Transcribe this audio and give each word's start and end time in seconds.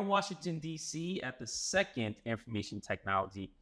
in 0.00 0.06
Washington, 0.06 0.58
D.C. 0.58 1.20
at 1.22 1.38
the 1.38 1.46
second 1.46 2.16
Information 2.24 2.80
Technology 2.80 3.52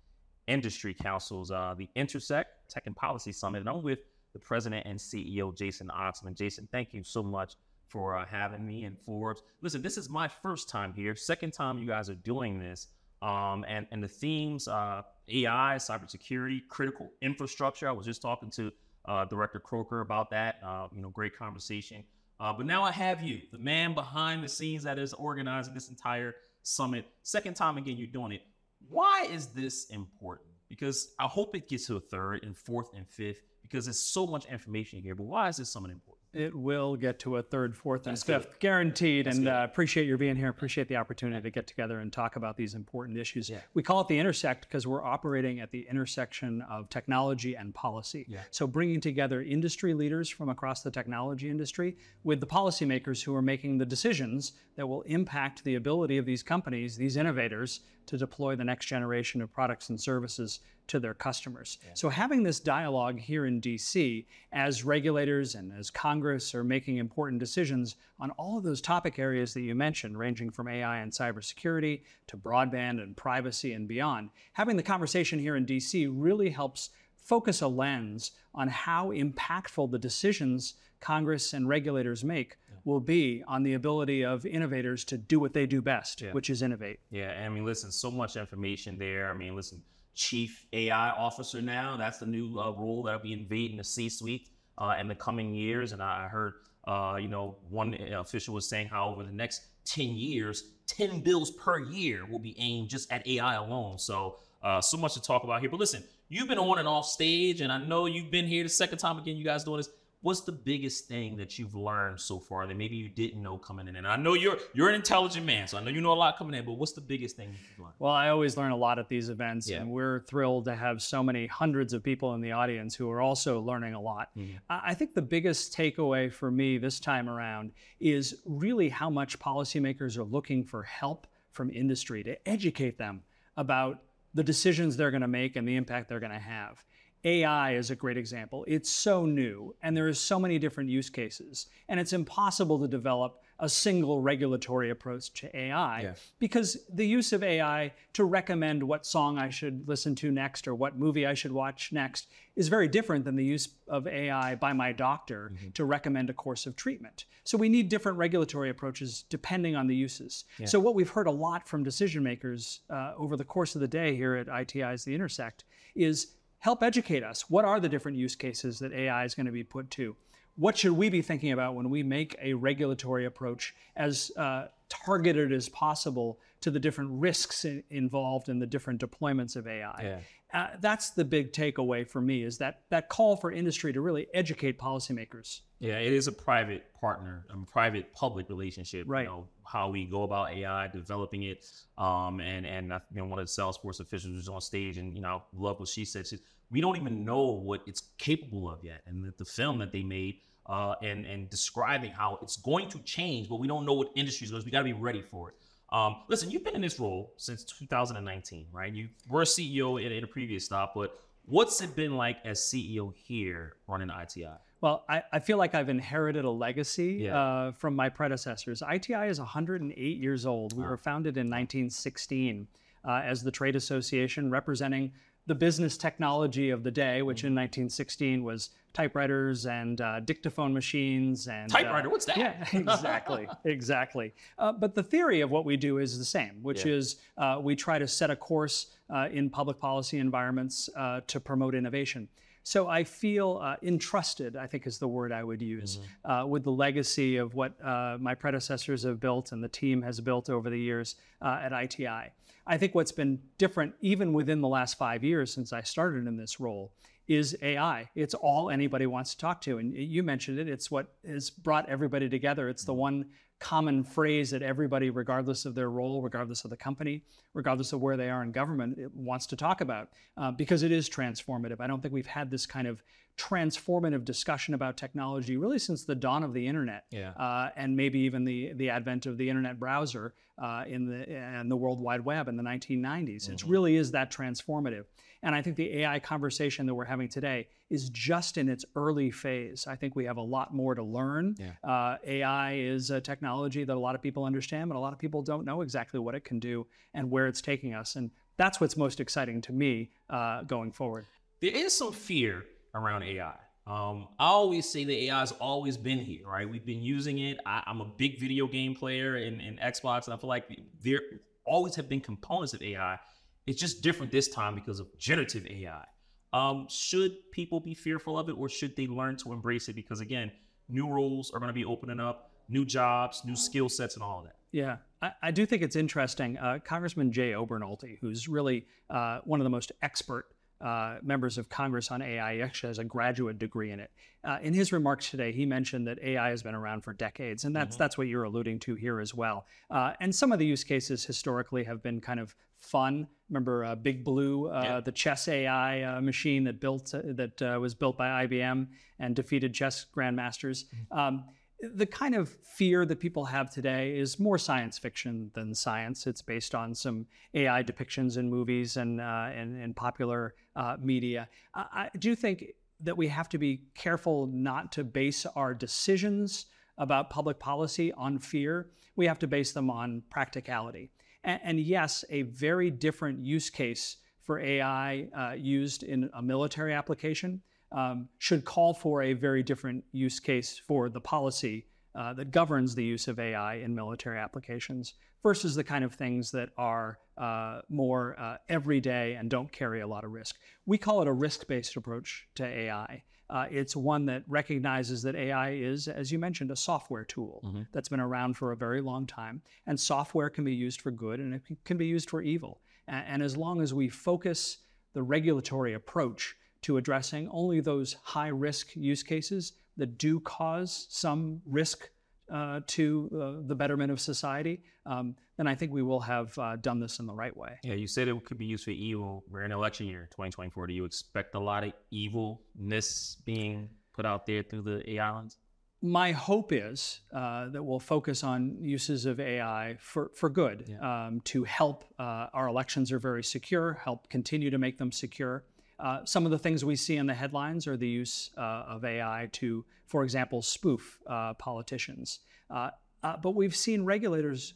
Industry 0.46 0.94
Council's, 0.94 1.50
uh, 1.50 1.74
the 1.76 1.88
Intersect 1.94 2.70
Tech 2.70 2.86
and 2.86 2.96
Policy 2.96 3.32
Summit. 3.32 3.60
And 3.60 3.68
I'm 3.68 3.82
with 3.82 4.00
the 4.32 4.38
president 4.38 4.86
and 4.86 4.98
CEO, 4.98 5.56
Jason 5.56 5.88
Oxman. 5.88 6.34
Jason, 6.34 6.68
thank 6.70 6.94
you 6.94 7.02
so 7.02 7.22
much 7.22 7.56
for 7.86 8.16
uh, 8.16 8.24
having 8.26 8.66
me 8.66 8.84
in 8.84 8.96
Forbes. 9.04 9.42
Listen, 9.62 9.82
this 9.82 9.98
is 9.98 10.08
my 10.08 10.28
first 10.28 10.68
time 10.68 10.92
here, 10.92 11.16
second 11.16 11.52
time 11.52 11.78
you 11.78 11.86
guys 11.86 12.08
are 12.08 12.14
doing 12.14 12.58
this. 12.58 12.88
Um, 13.20 13.64
and, 13.66 13.86
and 13.90 14.02
the 14.02 14.08
themes, 14.08 14.68
uh, 14.68 15.02
AI, 15.28 15.74
cybersecurity, 15.78 16.60
critical 16.68 17.10
infrastructure. 17.20 17.88
I 17.88 17.92
was 17.92 18.06
just 18.06 18.22
talking 18.22 18.48
to 18.50 18.70
uh, 19.06 19.24
Director 19.24 19.58
Coker 19.58 20.02
about 20.02 20.30
that. 20.30 20.60
Uh, 20.64 20.86
you 20.94 21.02
know, 21.02 21.08
great 21.08 21.36
conversation. 21.36 22.04
Uh, 22.40 22.52
but 22.52 22.66
now 22.66 22.84
I 22.84 22.92
have 22.92 23.22
you, 23.22 23.40
the 23.50 23.58
man 23.58 23.94
behind 23.94 24.44
the 24.44 24.48
scenes 24.48 24.84
that 24.84 24.98
is 24.98 25.12
organizing 25.12 25.74
this 25.74 25.88
entire 25.88 26.34
summit. 26.62 27.06
Second 27.22 27.54
time 27.54 27.78
again, 27.78 27.96
you're 27.96 28.06
doing 28.06 28.32
it. 28.32 28.42
Why 28.88 29.26
is 29.30 29.48
this 29.48 29.86
important? 29.86 30.48
Because 30.68 31.14
I 31.18 31.26
hope 31.26 31.56
it 31.56 31.68
gets 31.68 31.86
to 31.86 31.96
a 31.96 32.00
third 32.00 32.44
and 32.44 32.56
fourth 32.56 32.90
and 32.94 33.08
fifth 33.08 33.42
because 33.62 33.86
there's 33.86 33.98
so 33.98 34.26
much 34.26 34.46
information 34.46 35.00
here. 35.00 35.14
But 35.14 35.24
why 35.24 35.48
is 35.48 35.56
this 35.56 35.70
summit 35.70 35.90
important? 35.90 36.17
It 36.34 36.54
will 36.54 36.94
get 36.94 37.18
to 37.20 37.36
a 37.36 37.42
third, 37.42 37.74
fourth, 37.74 38.06
and 38.06 38.14
That's 38.14 38.22
fifth, 38.22 38.50
good. 38.52 38.60
guaranteed. 38.60 39.26
That's 39.26 39.38
and 39.38 39.48
uh, 39.48 39.62
appreciate 39.64 40.06
your 40.06 40.18
being 40.18 40.36
here. 40.36 40.48
Appreciate 40.48 40.86
the 40.86 40.96
opportunity 40.96 41.40
to 41.40 41.50
get 41.50 41.66
together 41.66 42.00
and 42.00 42.12
talk 42.12 42.36
about 42.36 42.56
these 42.56 42.74
important 42.74 43.18
issues. 43.18 43.48
Yeah. 43.48 43.60
We 43.72 43.82
call 43.82 44.02
it 44.02 44.08
the 44.08 44.18
intersect 44.18 44.68
because 44.68 44.86
we're 44.86 45.02
operating 45.02 45.60
at 45.60 45.70
the 45.70 45.86
intersection 45.88 46.62
of 46.70 46.90
technology 46.90 47.54
and 47.54 47.74
policy. 47.74 48.26
Yeah. 48.28 48.40
So 48.50 48.66
bringing 48.66 49.00
together 49.00 49.42
industry 49.42 49.94
leaders 49.94 50.28
from 50.28 50.50
across 50.50 50.82
the 50.82 50.90
technology 50.90 51.48
industry 51.48 51.96
with 52.24 52.40
the 52.40 52.46
policymakers 52.46 53.22
who 53.24 53.34
are 53.34 53.42
making 53.42 53.78
the 53.78 53.86
decisions 53.86 54.52
that 54.76 54.86
will 54.86 55.02
impact 55.02 55.64
the 55.64 55.76
ability 55.76 56.18
of 56.18 56.26
these 56.26 56.42
companies, 56.42 56.96
these 56.96 57.16
innovators, 57.16 57.80
to 58.08 58.18
deploy 58.18 58.56
the 58.56 58.64
next 58.64 58.86
generation 58.86 59.40
of 59.40 59.52
products 59.52 59.90
and 59.90 60.00
services 60.00 60.60
to 60.88 60.98
their 60.98 61.14
customers. 61.14 61.78
Yeah. 61.84 61.90
So 61.94 62.08
having 62.08 62.42
this 62.42 62.58
dialogue 62.58 63.18
here 63.18 63.44
in 63.44 63.60
DC 63.60 64.24
as 64.52 64.84
regulators 64.84 65.54
and 65.54 65.72
as 65.78 65.90
Congress 65.90 66.54
are 66.54 66.64
making 66.64 66.96
important 66.96 67.38
decisions 67.38 67.96
on 68.18 68.30
all 68.32 68.56
of 68.56 68.64
those 68.64 68.80
topic 68.80 69.18
areas 69.18 69.52
that 69.54 69.60
you 69.60 69.74
mentioned, 69.74 70.18
ranging 70.18 70.50
from 70.50 70.68
AI 70.68 70.98
and 70.98 71.12
cybersecurity 71.12 72.00
to 72.26 72.36
broadband 72.36 73.02
and 73.02 73.16
privacy 73.16 73.74
and 73.74 73.86
beyond, 73.86 74.30
having 74.54 74.76
the 74.76 74.82
conversation 74.82 75.38
here 75.38 75.56
in 75.56 75.66
DC 75.66 76.08
really 76.10 76.50
helps 76.50 76.90
focus 77.22 77.60
a 77.60 77.68
lens 77.68 78.30
on 78.54 78.68
how 78.68 79.08
impactful 79.08 79.90
the 79.90 79.98
decisions 79.98 80.74
Congress 81.00 81.52
and 81.52 81.68
regulators 81.68 82.24
make. 82.24 82.56
Will 82.88 83.00
be 83.00 83.44
on 83.46 83.62
the 83.62 83.74
ability 83.74 84.24
of 84.24 84.46
innovators 84.46 85.04
to 85.04 85.18
do 85.18 85.38
what 85.38 85.52
they 85.52 85.66
do 85.66 85.82
best, 85.82 86.22
yeah. 86.22 86.32
which 86.32 86.48
is 86.48 86.62
innovate. 86.62 86.98
Yeah, 87.10 87.30
and 87.30 87.44
I 87.44 87.48
mean, 87.50 87.64
listen, 87.64 87.92
so 87.92 88.10
much 88.10 88.36
information 88.36 88.98
there. 88.98 89.30
I 89.30 89.34
mean, 89.34 89.54
listen, 89.54 89.82
chief 90.14 90.66
AI 90.72 91.10
officer 91.10 91.60
now. 91.60 91.96
That's 91.98 92.18
the 92.18 92.26
new 92.26 92.58
uh, 92.58 92.70
role 92.70 93.02
that'll 93.04 93.20
be 93.20 93.34
invading 93.34 93.76
the 93.76 93.84
C-suite 93.84 94.48
uh, 94.78 94.96
in 94.98 95.06
the 95.06 95.14
coming 95.14 95.54
years. 95.54 95.92
And 95.92 96.02
I 96.02 96.28
heard, 96.28 96.54
uh, 96.86 97.18
you 97.20 97.28
know, 97.28 97.58
one 97.68 97.94
official 97.94 98.54
was 98.54 98.66
saying 98.66 98.88
how 98.88 99.10
over 99.10 99.22
the 99.22 99.32
next 99.32 99.66
10 99.84 100.08
years, 100.08 100.64
10 100.86 101.20
bills 101.20 101.50
per 101.50 101.78
year 101.78 102.24
will 102.26 102.38
be 102.38 102.56
aimed 102.58 102.88
just 102.88 103.12
at 103.12 103.26
AI 103.28 103.56
alone. 103.56 103.98
So, 103.98 104.38
uh, 104.62 104.80
so 104.80 104.96
much 104.96 105.12
to 105.14 105.20
talk 105.20 105.44
about 105.44 105.60
here. 105.60 105.68
But 105.68 105.78
listen, 105.78 106.02
you've 106.30 106.48
been 106.48 106.58
on 106.58 106.78
and 106.78 106.88
off 106.88 107.06
stage, 107.06 107.60
and 107.60 107.70
I 107.70 107.78
know 107.78 108.06
you've 108.06 108.30
been 108.30 108.46
here 108.46 108.62
the 108.62 108.70
second 108.70 108.98
time 108.98 109.18
again. 109.18 109.36
You 109.36 109.44
guys 109.44 109.62
doing 109.62 109.76
this 109.76 109.90
what's 110.20 110.40
the 110.40 110.52
biggest 110.52 111.06
thing 111.06 111.36
that 111.36 111.58
you've 111.58 111.74
learned 111.74 112.20
so 112.20 112.40
far 112.40 112.66
that 112.66 112.76
maybe 112.76 112.96
you 112.96 113.08
didn't 113.08 113.40
know 113.42 113.56
coming 113.56 113.86
in? 113.88 113.96
And 113.96 114.06
I 114.06 114.16
know 114.16 114.34
you're 114.34 114.58
you're 114.74 114.88
an 114.88 114.94
intelligent 114.94 115.46
man, 115.46 115.68
so 115.68 115.78
I 115.78 115.82
know 115.82 115.90
you 115.90 116.00
know 116.00 116.12
a 116.12 116.14
lot 116.14 116.36
coming 116.38 116.54
in. 116.54 116.64
But 116.64 116.74
what's 116.74 116.92
the 116.92 117.00
biggest 117.00 117.36
thing 117.36 117.48
you've 117.50 117.78
learned? 117.78 117.94
Well, 117.98 118.12
I 118.12 118.30
always 118.30 118.56
learn 118.56 118.72
a 118.72 118.76
lot 118.76 118.98
at 118.98 119.08
these 119.08 119.28
events, 119.28 119.68
yeah. 119.68 119.78
and 119.78 119.90
we're 119.90 120.20
thrilled 120.20 120.64
to 120.66 120.74
have 120.74 121.02
so 121.02 121.22
many 121.22 121.46
hundreds 121.46 121.92
of 121.92 122.02
people 122.02 122.34
in 122.34 122.40
the 122.40 122.52
audience 122.52 122.94
who 122.94 123.10
are 123.10 123.20
also 123.20 123.60
learning 123.60 123.94
a 123.94 124.00
lot. 124.00 124.30
Mm-hmm. 124.36 124.56
I 124.68 124.94
think 124.94 125.14
the 125.14 125.22
biggest 125.22 125.76
takeaway 125.76 126.32
for 126.32 126.50
me 126.50 126.78
this 126.78 127.00
time 127.00 127.28
around 127.28 127.72
is 128.00 128.42
really 128.44 128.88
how 128.88 129.10
much 129.10 129.38
policymakers 129.38 130.16
are 130.16 130.24
looking 130.24 130.64
for 130.64 130.82
help 130.82 131.26
from 131.50 131.70
industry 131.70 132.22
to 132.24 132.48
educate 132.48 132.98
them 132.98 133.22
about 133.56 134.02
the 134.34 134.44
decisions 134.44 134.96
they're 134.96 135.10
going 135.10 135.22
to 135.22 135.28
make 135.28 135.56
and 135.56 135.66
the 135.66 135.74
impact 135.74 136.08
they're 136.08 136.20
going 136.20 136.32
to 136.32 136.38
have. 136.38 136.84
AI 137.24 137.74
is 137.74 137.90
a 137.90 137.96
great 137.96 138.16
example. 138.16 138.64
It's 138.68 138.90
so 138.90 139.26
new 139.26 139.74
and 139.82 139.96
there 139.96 140.08
are 140.08 140.14
so 140.14 140.38
many 140.38 140.58
different 140.58 140.90
use 140.90 141.10
cases, 141.10 141.66
and 141.88 141.98
it's 141.98 142.12
impossible 142.12 142.78
to 142.80 142.88
develop 142.88 143.42
a 143.60 143.68
single 143.68 144.20
regulatory 144.20 144.90
approach 144.90 145.32
to 145.32 145.56
AI 145.56 146.02
yes. 146.02 146.30
because 146.38 146.78
the 146.92 147.06
use 147.06 147.32
of 147.32 147.42
AI 147.42 147.92
to 148.12 148.24
recommend 148.24 148.82
what 148.82 149.04
song 149.04 149.36
I 149.36 149.50
should 149.50 149.88
listen 149.88 150.14
to 150.16 150.30
next 150.30 150.68
or 150.68 150.76
what 150.76 150.96
movie 150.96 151.26
I 151.26 151.34
should 151.34 151.50
watch 151.50 151.90
next 151.90 152.28
is 152.54 152.68
very 152.68 152.86
different 152.86 153.24
than 153.24 153.34
the 153.34 153.44
use 153.44 153.68
of 153.88 154.06
AI 154.06 154.54
by 154.54 154.72
my 154.72 154.92
doctor 154.92 155.50
mm-hmm. 155.52 155.70
to 155.70 155.84
recommend 155.84 156.30
a 156.30 156.34
course 156.34 156.66
of 156.66 156.76
treatment. 156.76 157.24
So 157.42 157.58
we 157.58 157.68
need 157.68 157.88
different 157.88 158.18
regulatory 158.18 158.70
approaches 158.70 159.24
depending 159.28 159.74
on 159.74 159.88
the 159.88 159.96
uses. 159.96 160.44
Yeah. 160.58 160.66
So 160.66 160.78
what 160.78 160.94
we've 160.94 161.10
heard 161.10 161.26
a 161.26 161.32
lot 161.32 161.66
from 161.66 161.82
decision 161.82 162.22
makers 162.22 162.80
uh, 162.90 163.14
over 163.16 163.36
the 163.36 163.44
course 163.44 163.74
of 163.74 163.80
the 163.80 163.88
day 163.88 164.14
here 164.14 164.36
at 164.36 164.46
ITI's 164.48 165.04
The 165.04 165.14
Intersect 165.14 165.64
is 165.96 166.34
help 166.58 166.82
educate 166.82 167.22
us. 167.22 167.48
What 167.48 167.64
are 167.64 167.80
the 167.80 167.88
different 167.88 168.18
use 168.18 168.36
cases 168.36 168.78
that 168.80 168.92
AI 168.92 169.24
is 169.24 169.34
going 169.34 169.46
to 169.46 169.52
be 169.52 169.64
put 169.64 169.90
to? 169.92 170.16
What 170.56 170.76
should 170.76 170.92
we 170.92 171.08
be 171.08 171.22
thinking 171.22 171.52
about 171.52 171.76
when 171.76 171.88
we 171.88 172.02
make 172.02 172.34
a 172.42 172.54
regulatory 172.54 173.26
approach 173.26 173.74
as 173.94 174.32
uh, 174.36 174.66
targeted 174.88 175.52
as 175.52 175.68
possible 175.68 176.40
to 176.62 176.72
the 176.72 176.80
different 176.80 177.12
risks 177.12 177.64
involved 177.90 178.48
in 178.48 178.58
the 178.58 178.66
different 178.66 179.00
deployments 179.00 179.54
of 179.54 179.68
AI? 179.68 180.00
Yeah. 180.02 180.18
Uh, 180.52 180.68
that's 180.80 181.10
the 181.10 181.24
big 181.24 181.52
takeaway 181.52 182.08
for 182.08 182.22
me 182.22 182.42
is 182.42 182.56
that 182.56 182.80
that 182.88 183.10
call 183.10 183.36
for 183.36 183.52
industry 183.52 183.92
to 183.92 184.00
really 184.00 184.26
educate 184.32 184.78
policymakers. 184.78 185.60
Yeah, 185.78 185.98
it 185.98 186.12
is 186.12 186.26
a 186.26 186.32
private 186.32 186.84
partner, 186.98 187.44
a 187.50 187.70
private 187.70 188.14
public 188.14 188.48
relationship. 188.48 189.04
Right. 189.06 189.24
You 189.24 189.28
know, 189.28 189.48
how 189.64 189.90
we 189.90 190.06
go 190.06 190.22
about 190.22 190.52
AI, 190.52 190.88
developing 190.88 191.42
it, 191.42 191.66
um, 191.98 192.40
and 192.40 192.66
and 192.66 192.86
you 193.12 193.20
know 193.20 193.26
one 193.26 193.38
of 193.38 193.46
the 193.46 193.62
Salesforce 193.62 194.00
officials 194.00 194.34
was 194.34 194.48
on 194.48 194.60
stage, 194.62 194.96
and 194.96 195.14
you 195.14 195.20
know, 195.20 195.28
I 195.28 195.40
love 195.56 195.80
what 195.80 195.88
she 195.88 196.06
said. 196.06 196.26
She, 196.26 196.38
we 196.70 196.80
don't 196.80 196.96
even 196.96 197.24
know 197.26 197.44
what 197.50 197.82
it's 197.86 198.02
capable 198.16 198.70
of 198.70 198.82
yet, 198.82 199.02
and 199.06 199.22
the, 199.22 199.34
the 199.36 199.44
film 199.44 199.78
that 199.78 199.92
they 199.92 200.02
made. 200.02 200.40
Uh, 200.66 200.94
and 201.02 201.24
and 201.24 201.48
describing 201.48 202.10
how 202.10 202.38
it's 202.42 202.58
going 202.58 202.90
to 202.90 202.98
change, 202.98 203.48
but 203.48 203.58
we 203.58 203.66
don't 203.66 203.86
know 203.86 203.94
what 203.94 204.10
industry 204.14 204.44
is 204.44 204.50
going. 204.50 204.62
We 204.66 204.70
got 204.70 204.80
to 204.80 204.84
be 204.84 204.92
ready 204.92 205.22
for 205.22 205.48
it. 205.48 205.54
Um, 205.90 206.16
listen, 206.28 206.50
you've 206.50 206.64
been 206.64 206.74
in 206.74 206.82
this 206.82 207.00
role 207.00 207.32
since 207.36 207.64
2019, 207.64 208.66
right? 208.72 208.92
You 208.92 209.08
were 209.28 209.44
CEO 209.44 210.04
in, 210.04 210.12
in 210.12 210.24
a 210.24 210.26
previous 210.26 210.64
stop, 210.64 210.94
but 210.94 211.18
what's 211.46 211.80
it 211.80 211.96
been 211.96 212.16
like 212.16 212.38
as 212.44 212.60
CEO 212.60 213.12
here 213.14 213.74
running 213.86 214.10
ITI? 214.10 214.48
Well, 214.80 215.04
I, 215.08 215.22
I 215.32 215.38
feel 215.40 215.58
like 215.58 215.74
I've 215.74 215.88
inherited 215.88 216.44
a 216.44 216.50
legacy 216.50 217.20
yeah. 217.22 217.36
uh, 217.36 217.72
from 217.72 217.96
my 217.96 218.08
predecessors. 218.08 218.82
ITI 218.88 219.26
is 219.26 219.40
108 219.40 220.18
years 220.18 220.46
old. 220.46 220.76
We 220.76 220.82
wow. 220.82 220.90
were 220.90 220.96
founded 220.96 221.36
in 221.36 221.48
1916 221.48 222.68
uh, 223.04 223.22
as 223.24 223.42
the 223.42 223.50
trade 223.50 223.74
association 223.74 224.50
representing 224.50 225.12
the 225.48 225.54
business 225.54 225.96
technology 225.96 226.68
of 226.68 226.84
the 226.84 226.90
day, 226.90 227.22
which 227.22 227.42
in 227.42 227.54
1916 227.54 228.44
was 228.44 228.68
typewriters 228.92 229.64
and 229.64 230.00
uh, 230.02 230.20
dictaphone 230.20 230.74
machines 230.74 231.48
and 231.48 231.70
typewriter. 231.70 232.08
Uh, 232.08 232.10
what's 232.10 232.26
that? 232.26 232.36
Yeah, 232.36 232.64
exactly, 232.72 233.48
exactly. 233.64 234.34
Uh, 234.58 234.72
but 234.72 234.94
the 234.94 235.02
theory 235.02 235.40
of 235.40 235.50
what 235.50 235.64
we 235.64 235.78
do 235.78 235.98
is 235.98 236.18
the 236.18 236.24
same, 236.24 236.62
which 236.62 236.84
yeah. 236.84 236.92
is 236.92 237.16
uh, 237.38 237.58
we 237.62 237.74
try 237.74 237.98
to 237.98 238.06
set 238.06 238.30
a 238.30 238.36
course 238.36 238.88
uh, 239.08 239.28
in 239.32 239.48
public 239.48 239.78
policy 239.78 240.18
environments 240.18 240.90
uh, 240.94 241.22
to 241.26 241.40
promote 241.40 241.74
innovation. 241.74 242.28
So 242.62 242.86
I 242.86 243.02
feel 243.02 243.60
uh, 243.62 243.76
entrusted, 243.82 244.54
I 244.54 244.66
think 244.66 244.86
is 244.86 244.98
the 244.98 245.08
word 245.08 245.32
I 245.32 245.42
would 245.42 245.62
use, 245.62 245.96
mm-hmm. 245.96 246.30
uh, 246.30 246.44
with 246.44 246.64
the 246.64 246.72
legacy 246.72 247.38
of 247.38 247.54
what 247.54 247.72
uh, 247.82 248.18
my 248.20 248.34
predecessors 248.34 249.04
have 249.04 249.18
built 249.18 249.52
and 249.52 249.64
the 249.64 249.68
team 249.68 250.02
has 250.02 250.20
built 250.20 250.50
over 250.50 250.68
the 250.68 250.78
years 250.78 251.16
at 251.40 251.72
ITI. 251.72 252.32
I 252.68 252.76
think 252.76 252.94
what's 252.94 253.12
been 253.12 253.40
different, 253.56 253.94
even 254.00 254.32
within 254.32 254.60
the 254.60 254.68
last 254.68 254.98
five 254.98 255.24
years 255.24 255.52
since 255.52 255.72
I 255.72 255.80
started 255.80 256.26
in 256.26 256.36
this 256.36 256.60
role, 256.60 256.92
is 257.26 257.56
AI. 257.62 258.08
It's 258.14 258.34
all 258.34 258.70
anybody 258.70 259.06
wants 259.06 259.32
to 259.32 259.38
talk 259.38 259.60
to. 259.62 259.78
And 259.78 259.94
you 259.94 260.22
mentioned 260.22 260.58
it, 260.58 260.68
it's 260.68 260.90
what 260.90 261.14
has 261.26 261.50
brought 261.50 261.88
everybody 261.88 262.28
together. 262.28 262.68
It's 262.68 262.84
the 262.84 262.92
mm-hmm. 262.92 263.00
one 263.00 263.26
common 263.58 264.04
phrase 264.04 264.50
that 264.50 264.62
everybody, 264.62 265.10
regardless 265.10 265.64
of 265.64 265.74
their 265.74 265.90
role, 265.90 266.22
regardless 266.22 266.64
of 266.64 266.70
the 266.70 266.76
company, 266.76 267.22
regardless 267.54 267.92
of 267.92 268.00
where 268.00 268.16
they 268.16 268.30
are 268.30 268.42
in 268.42 268.52
government, 268.52 268.98
wants 269.14 269.46
to 269.46 269.56
talk 269.56 269.80
about 269.80 270.10
uh, 270.36 270.50
because 270.50 270.82
it 270.82 270.92
is 270.92 271.08
transformative. 271.08 271.80
I 271.80 271.86
don't 271.86 272.00
think 272.00 272.14
we've 272.14 272.26
had 272.26 272.50
this 272.50 272.66
kind 272.66 272.86
of 272.86 273.02
transformative 273.38 274.24
discussion 274.24 274.74
about 274.74 274.96
technology 274.96 275.56
really 275.56 275.78
since 275.78 276.04
the 276.04 276.14
dawn 276.14 276.42
of 276.42 276.52
the 276.52 276.66
internet, 276.66 277.04
yeah. 277.10 277.30
uh, 277.30 277.70
and 277.76 277.96
maybe 277.96 278.18
even 278.20 278.44
the 278.44 278.72
the 278.74 278.90
advent 278.90 279.26
of 279.26 279.38
the 279.38 279.48
internet 279.48 279.78
browser 279.78 280.34
uh, 280.62 280.84
in 280.86 281.06
the 281.06 281.30
and 281.30 281.70
the 281.70 281.76
World 281.76 282.00
Wide 282.00 282.24
Web 282.24 282.48
in 282.48 282.56
the 282.56 282.62
1990s. 282.62 283.44
Mm-hmm. 283.44 283.52
It 283.52 283.62
really 283.64 283.96
is 283.96 284.10
that 284.10 284.30
transformative. 284.30 285.04
And 285.42 285.54
I 285.54 285.62
think 285.62 285.76
the 285.76 285.98
AI 285.98 286.18
conversation 286.18 286.86
that 286.86 286.94
we're 286.94 287.04
having 287.04 287.28
today 287.28 287.68
is 287.90 288.10
just 288.10 288.58
in 288.58 288.68
its 288.68 288.84
early 288.96 289.30
phase. 289.30 289.86
I 289.86 289.94
think 289.94 290.16
we 290.16 290.24
have 290.24 290.36
a 290.36 290.42
lot 290.42 290.74
more 290.74 290.96
to 290.96 291.02
learn. 291.02 291.54
Yeah. 291.58 291.88
Uh, 291.88 292.16
AI 292.26 292.74
is 292.74 293.10
a 293.10 293.20
technology 293.20 293.84
that 293.84 293.96
a 293.96 294.00
lot 294.00 294.16
of 294.16 294.22
people 294.22 294.44
understand, 294.44 294.90
but 294.90 294.96
a 294.96 294.98
lot 294.98 295.12
of 295.12 295.18
people 295.20 295.42
don't 295.42 295.64
know 295.64 295.82
exactly 295.82 296.18
what 296.18 296.34
it 296.34 296.44
can 296.44 296.58
do 296.58 296.88
and 297.14 297.30
where 297.30 297.46
it's 297.46 297.60
taking 297.60 297.94
us. 297.94 298.16
And 298.16 298.32
that's 298.56 298.80
what's 298.80 298.96
most 298.96 299.20
exciting 299.20 299.60
to 299.62 299.72
me 299.72 300.10
uh, 300.28 300.62
going 300.62 300.90
forward. 300.90 301.24
There 301.60 301.74
is 301.74 301.96
some 301.96 302.12
fear 302.12 302.64
around 302.94 303.22
AI. 303.22 303.54
Um, 303.86 304.28
I 304.38 304.48
always 304.48 304.86
say 304.86 305.04
that 305.04 305.12
AI 305.12 305.40
has 305.40 305.52
always 305.52 305.96
been 305.96 306.18
here, 306.18 306.46
right? 306.46 306.68
We've 306.68 306.84
been 306.84 307.02
using 307.02 307.38
it. 307.38 307.58
I, 307.64 307.82
am 307.86 308.02
a 308.02 308.04
big 308.04 308.38
video 308.38 308.66
game 308.66 308.94
player 308.94 309.38
in, 309.38 309.60
in 309.60 309.78
Xbox, 309.78 310.26
and 310.26 310.34
I 310.34 310.36
feel 310.36 310.48
like 310.48 310.78
there 311.02 311.20
always 311.64 311.94
have 311.94 312.08
been 312.08 312.20
components 312.20 312.74
of 312.74 312.82
AI. 312.82 313.18
It's 313.66 313.80
just 313.80 314.02
different 314.02 314.30
this 314.30 314.48
time 314.48 314.74
because 314.74 315.00
of 315.00 315.06
generative 315.18 315.66
AI. 315.66 316.04
Um, 316.52 316.86
should 316.90 317.50
people 317.50 317.80
be 317.80 317.94
fearful 317.94 318.38
of 318.38 318.50
it, 318.50 318.52
or 318.52 318.68
should 318.68 318.94
they 318.94 319.06
learn 319.06 319.36
to 319.38 319.52
embrace 319.52 319.88
it? 319.88 319.96
Because 319.96 320.20
again, 320.20 320.50
new 320.90 321.08
roles 321.08 321.50
are 321.50 321.58
going 321.58 321.68
to 321.68 321.74
be 321.74 321.84
opening 321.86 322.20
up, 322.20 322.50
new 322.68 322.84
jobs, 322.84 323.42
new 323.46 323.56
skill 323.56 323.88
sets, 323.88 324.14
and 324.14 324.22
all 324.22 324.40
of 324.40 324.44
that. 324.44 324.56
Yeah, 324.70 324.96
I, 325.22 325.32
I 325.44 325.50
do 325.50 325.64
think 325.64 325.82
it's 325.82 325.96
interesting. 325.96 326.58
Uh, 326.58 326.78
Congressman 326.84 327.32
Jay 327.32 327.52
Obernolte, 327.52 328.18
who's 328.20 328.48
really 328.48 328.86
uh, 329.08 329.40
one 329.44 329.60
of 329.60 329.64
the 329.64 329.70
most 329.70 329.92
expert 330.02 330.46
uh, 330.80 331.16
members 331.22 331.58
of 331.58 331.68
Congress 331.68 332.10
on 332.10 332.22
AI. 332.22 332.56
He 332.56 332.62
actually 332.62 332.88
has 332.88 332.98
a 332.98 333.04
graduate 333.04 333.58
degree 333.58 333.90
in 333.90 334.00
it. 334.00 334.10
Uh, 334.44 334.58
in 334.62 334.72
his 334.72 334.92
remarks 334.92 335.30
today, 335.30 335.52
he 335.52 335.66
mentioned 335.66 336.06
that 336.06 336.18
AI 336.22 336.50
has 336.50 336.62
been 336.62 336.74
around 336.74 337.02
for 337.02 337.12
decades, 337.12 337.64
and 337.64 337.74
that's 337.74 337.96
mm-hmm. 337.96 338.02
that's 338.02 338.16
what 338.16 338.28
you're 338.28 338.44
alluding 338.44 338.78
to 338.80 338.94
here 338.94 339.20
as 339.20 339.34
well. 339.34 339.66
Uh, 339.90 340.12
and 340.20 340.34
some 340.34 340.52
of 340.52 340.58
the 340.58 340.66
use 340.66 340.84
cases 340.84 341.24
historically 341.24 341.84
have 341.84 342.02
been 342.02 342.20
kind 342.20 342.38
of 342.38 342.54
fun. 342.78 343.26
Remember 343.50 343.84
uh, 343.84 343.94
Big 343.96 344.24
Blue, 344.24 344.68
uh, 344.68 344.82
yeah. 344.84 345.00
the 345.00 345.12
chess 345.12 345.48
AI 345.48 346.02
uh, 346.02 346.20
machine 346.20 346.64
that 346.64 346.80
built 346.80 347.12
that 347.12 347.78
was 347.80 347.94
built 347.94 348.16
by 348.16 348.46
IBM 348.46 348.86
and 349.18 349.34
defeated 349.34 349.74
chess 349.74 350.06
grandmasters. 350.14 350.84
Mm-hmm. 350.84 351.18
Um, 351.18 351.44
the 351.80 352.06
kind 352.06 352.34
of 352.34 352.48
fear 352.48 353.04
that 353.06 353.20
people 353.20 353.44
have 353.44 353.70
today 353.70 354.18
is 354.18 354.38
more 354.38 354.58
science 354.58 354.98
fiction 354.98 355.50
than 355.54 355.74
science. 355.74 356.26
It's 356.26 356.42
based 356.42 356.74
on 356.74 356.94
some 356.94 357.26
AI 357.54 357.82
depictions 357.82 358.36
in 358.36 358.50
movies 358.50 358.96
and 358.96 359.20
uh, 359.20 359.50
and, 359.54 359.80
and, 359.80 359.94
popular 359.94 360.54
uh, 360.74 360.96
media. 361.00 361.48
I, 361.74 362.08
I 362.14 362.18
do 362.18 362.34
think 362.34 362.64
that 363.00 363.16
we 363.16 363.28
have 363.28 363.48
to 363.50 363.58
be 363.58 363.82
careful 363.94 364.46
not 364.46 364.90
to 364.92 365.04
base 365.04 365.46
our 365.54 365.72
decisions 365.72 366.66
about 366.98 367.30
public 367.30 367.60
policy 367.60 368.12
on 368.12 368.38
fear. 368.38 368.90
We 369.14 369.26
have 369.26 369.38
to 369.40 369.46
base 369.46 369.72
them 369.72 369.88
on 369.88 370.22
practicality. 370.30 371.10
And, 371.44 371.60
and 371.62 371.80
yes, 371.80 372.24
a 372.28 372.42
very 372.42 372.90
different 372.90 373.44
use 373.44 373.70
case 373.70 374.16
for 374.42 374.58
AI 374.58 375.28
uh, 375.36 375.52
used 375.56 376.02
in 376.02 376.28
a 376.34 376.42
military 376.42 376.92
application 376.92 377.62
um, 377.92 378.28
should 378.38 378.64
call 378.64 378.94
for 378.94 379.22
a 379.22 379.32
very 379.32 379.62
different 379.62 380.04
use 380.12 380.40
case 380.40 380.80
for 380.86 381.08
the 381.08 381.20
policy 381.20 381.86
uh, 382.14 382.32
that 382.34 382.50
governs 382.50 382.94
the 382.94 383.04
use 383.04 383.28
of 383.28 383.38
AI 383.38 383.76
in 383.76 383.94
military 383.94 384.38
applications 384.38 385.14
versus 385.42 385.74
the 385.74 385.84
kind 385.84 386.04
of 386.04 386.12
things 386.14 386.50
that 386.50 386.70
are 386.76 387.18
uh, 387.36 387.80
more 387.88 388.38
uh, 388.38 388.56
everyday 388.68 389.34
and 389.34 389.48
don't 389.48 389.70
carry 389.70 390.00
a 390.00 390.06
lot 390.06 390.24
of 390.24 390.32
risk. 390.32 390.56
We 390.84 390.98
call 390.98 391.22
it 391.22 391.28
a 391.28 391.32
risk 391.32 391.66
based 391.68 391.96
approach 391.96 392.48
to 392.56 392.64
AI. 392.64 393.22
Uh, 393.50 393.66
it's 393.70 393.96
one 393.96 394.26
that 394.26 394.42
recognizes 394.46 395.22
that 395.22 395.34
AI 395.34 395.70
is, 395.70 396.06
as 396.06 396.30
you 396.30 396.38
mentioned, 396.38 396.70
a 396.70 396.76
software 396.76 397.24
tool 397.24 397.62
mm-hmm. 397.64 397.82
that's 397.92 398.08
been 398.10 398.20
around 398.20 398.54
for 398.54 398.72
a 398.72 398.76
very 398.76 399.00
long 399.00 399.26
time. 399.26 399.62
And 399.86 399.98
software 399.98 400.50
can 400.50 400.64
be 400.64 400.74
used 400.74 401.00
for 401.00 401.10
good 401.10 401.40
and 401.40 401.54
it 401.54 401.62
can 401.84 401.96
be 401.96 402.06
used 402.06 402.28
for 402.28 402.42
evil. 402.42 402.82
and, 403.06 403.24
and 403.26 403.42
as 403.42 403.56
long 403.56 403.80
as 403.80 403.94
we 403.94 404.08
focus 404.08 404.78
the 405.14 405.22
regulatory 405.22 405.94
approach 405.94 406.56
to 406.82 406.96
addressing 406.96 407.48
only 407.50 407.80
those 407.80 408.16
high 408.22 408.48
risk 408.48 408.94
use 408.94 409.22
cases 409.22 409.72
that 409.96 410.18
do 410.18 410.40
cause 410.40 411.06
some 411.10 411.60
risk 411.66 412.10
uh, 412.52 412.80
to 412.86 413.28
uh, 413.34 413.66
the 413.66 413.74
betterment 413.74 414.10
of 414.10 414.20
society, 414.20 414.82
um, 415.06 415.36
then 415.56 415.66
I 415.66 415.74
think 415.74 415.92
we 415.92 416.02
will 416.02 416.20
have 416.20 416.56
uh, 416.58 416.76
done 416.76 417.00
this 417.00 417.18
in 417.18 417.26
the 417.26 417.34
right 417.34 417.54
way. 417.56 417.78
Yeah, 417.82 417.94
you 417.94 418.06
said 418.06 418.28
it 418.28 418.44
could 418.44 418.58
be 418.58 418.64
used 418.64 418.84
for 418.84 418.90
evil. 418.90 419.44
We're 419.50 419.64
in 419.64 419.72
election 419.72 420.06
year 420.06 420.28
2024. 420.30 420.86
Do 420.86 420.94
you 420.94 421.04
expect 421.04 421.54
a 421.54 421.58
lot 421.58 421.84
of 421.84 421.92
evilness 422.10 423.36
being 423.44 423.90
put 424.14 424.24
out 424.24 424.46
there 424.46 424.62
through 424.62 424.82
the 424.82 425.10
AI 425.12 425.30
lens? 425.30 425.58
My 426.00 426.30
hope 426.30 426.72
is 426.72 427.20
uh, 427.34 427.68
that 427.70 427.82
we'll 427.82 427.98
focus 427.98 428.44
on 428.44 428.76
uses 428.80 429.26
of 429.26 429.40
AI 429.40 429.96
for, 429.98 430.30
for 430.34 430.48
good 430.48 430.84
yeah. 430.88 431.26
um, 431.26 431.40
to 431.46 431.64
help 431.64 432.04
uh, 432.20 432.46
our 432.52 432.68
elections 432.68 433.10
are 433.10 433.18
very 433.18 433.42
secure, 433.42 433.94
help 433.94 434.30
continue 434.30 434.70
to 434.70 434.78
make 434.78 434.96
them 434.96 435.10
secure. 435.10 435.64
Uh, 435.98 436.24
some 436.24 436.44
of 436.44 436.50
the 436.50 436.58
things 436.58 436.84
we 436.84 436.96
see 436.96 437.16
in 437.16 437.26
the 437.26 437.34
headlines 437.34 437.86
are 437.86 437.96
the 437.96 438.08
use 438.08 438.50
uh, 438.56 438.84
of 438.88 439.04
AI 439.04 439.48
to, 439.52 439.84
for 440.06 440.22
example, 440.22 440.62
spoof 440.62 441.18
uh, 441.26 441.54
politicians. 441.54 442.40
Uh, 442.70 442.90
uh, 443.22 443.36
but 443.36 443.54
we've 443.54 443.74
seen 443.74 444.04
regulators 444.04 444.74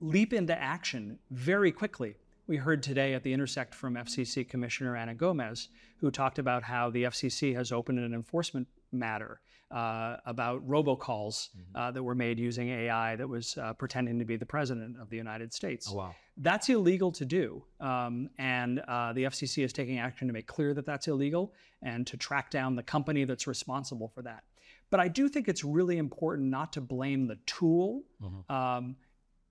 leap 0.00 0.32
into 0.32 0.56
action 0.60 1.18
very 1.30 1.70
quickly. 1.70 2.16
We 2.48 2.56
heard 2.56 2.82
today 2.82 3.14
at 3.14 3.22
the 3.22 3.32
Intersect 3.32 3.74
from 3.74 3.94
FCC 3.94 4.48
Commissioner 4.48 4.96
Anna 4.96 5.14
Gomez, 5.14 5.68
who 5.98 6.10
talked 6.10 6.40
about 6.40 6.64
how 6.64 6.90
the 6.90 7.04
FCC 7.04 7.54
has 7.54 7.70
opened 7.70 8.00
an 8.00 8.12
enforcement 8.12 8.66
matter 8.90 9.40
uh, 9.70 10.16
about 10.26 10.66
robocalls 10.68 11.48
mm-hmm. 11.50 11.76
uh, 11.76 11.90
that 11.90 12.02
were 12.02 12.14
made 12.14 12.38
using 12.38 12.68
AI 12.70 13.16
that 13.16 13.28
was 13.28 13.56
uh, 13.58 13.72
pretending 13.74 14.18
to 14.18 14.24
be 14.24 14.36
the 14.36 14.46
president 14.46 14.96
of 15.00 15.10
the 15.10 15.16
United 15.16 15.52
States. 15.52 15.88
Oh, 15.90 15.96
wow. 15.96 16.14
That's 16.36 16.68
illegal 16.68 17.12
to 17.12 17.24
do. 17.24 17.62
Um, 17.80 18.30
and 18.38 18.80
uh, 18.80 19.12
the 19.12 19.24
FCC 19.24 19.64
is 19.64 19.72
taking 19.72 19.98
action 19.98 20.26
to 20.26 20.32
make 20.32 20.46
clear 20.46 20.74
that 20.74 20.86
that's 20.86 21.06
illegal 21.08 21.52
and 21.82 22.06
to 22.06 22.16
track 22.16 22.50
down 22.50 22.76
the 22.76 22.82
company 22.82 23.24
that's 23.24 23.46
responsible 23.46 24.08
for 24.08 24.22
that. 24.22 24.44
But 24.90 25.00
I 25.00 25.08
do 25.08 25.28
think 25.28 25.48
it's 25.48 25.62
really 25.62 25.98
important 25.98 26.48
not 26.48 26.72
to 26.72 26.80
blame 26.80 27.26
the 27.26 27.38
tool. 27.46 28.02
Mm-hmm. 28.22 28.52
Um, 28.52 28.96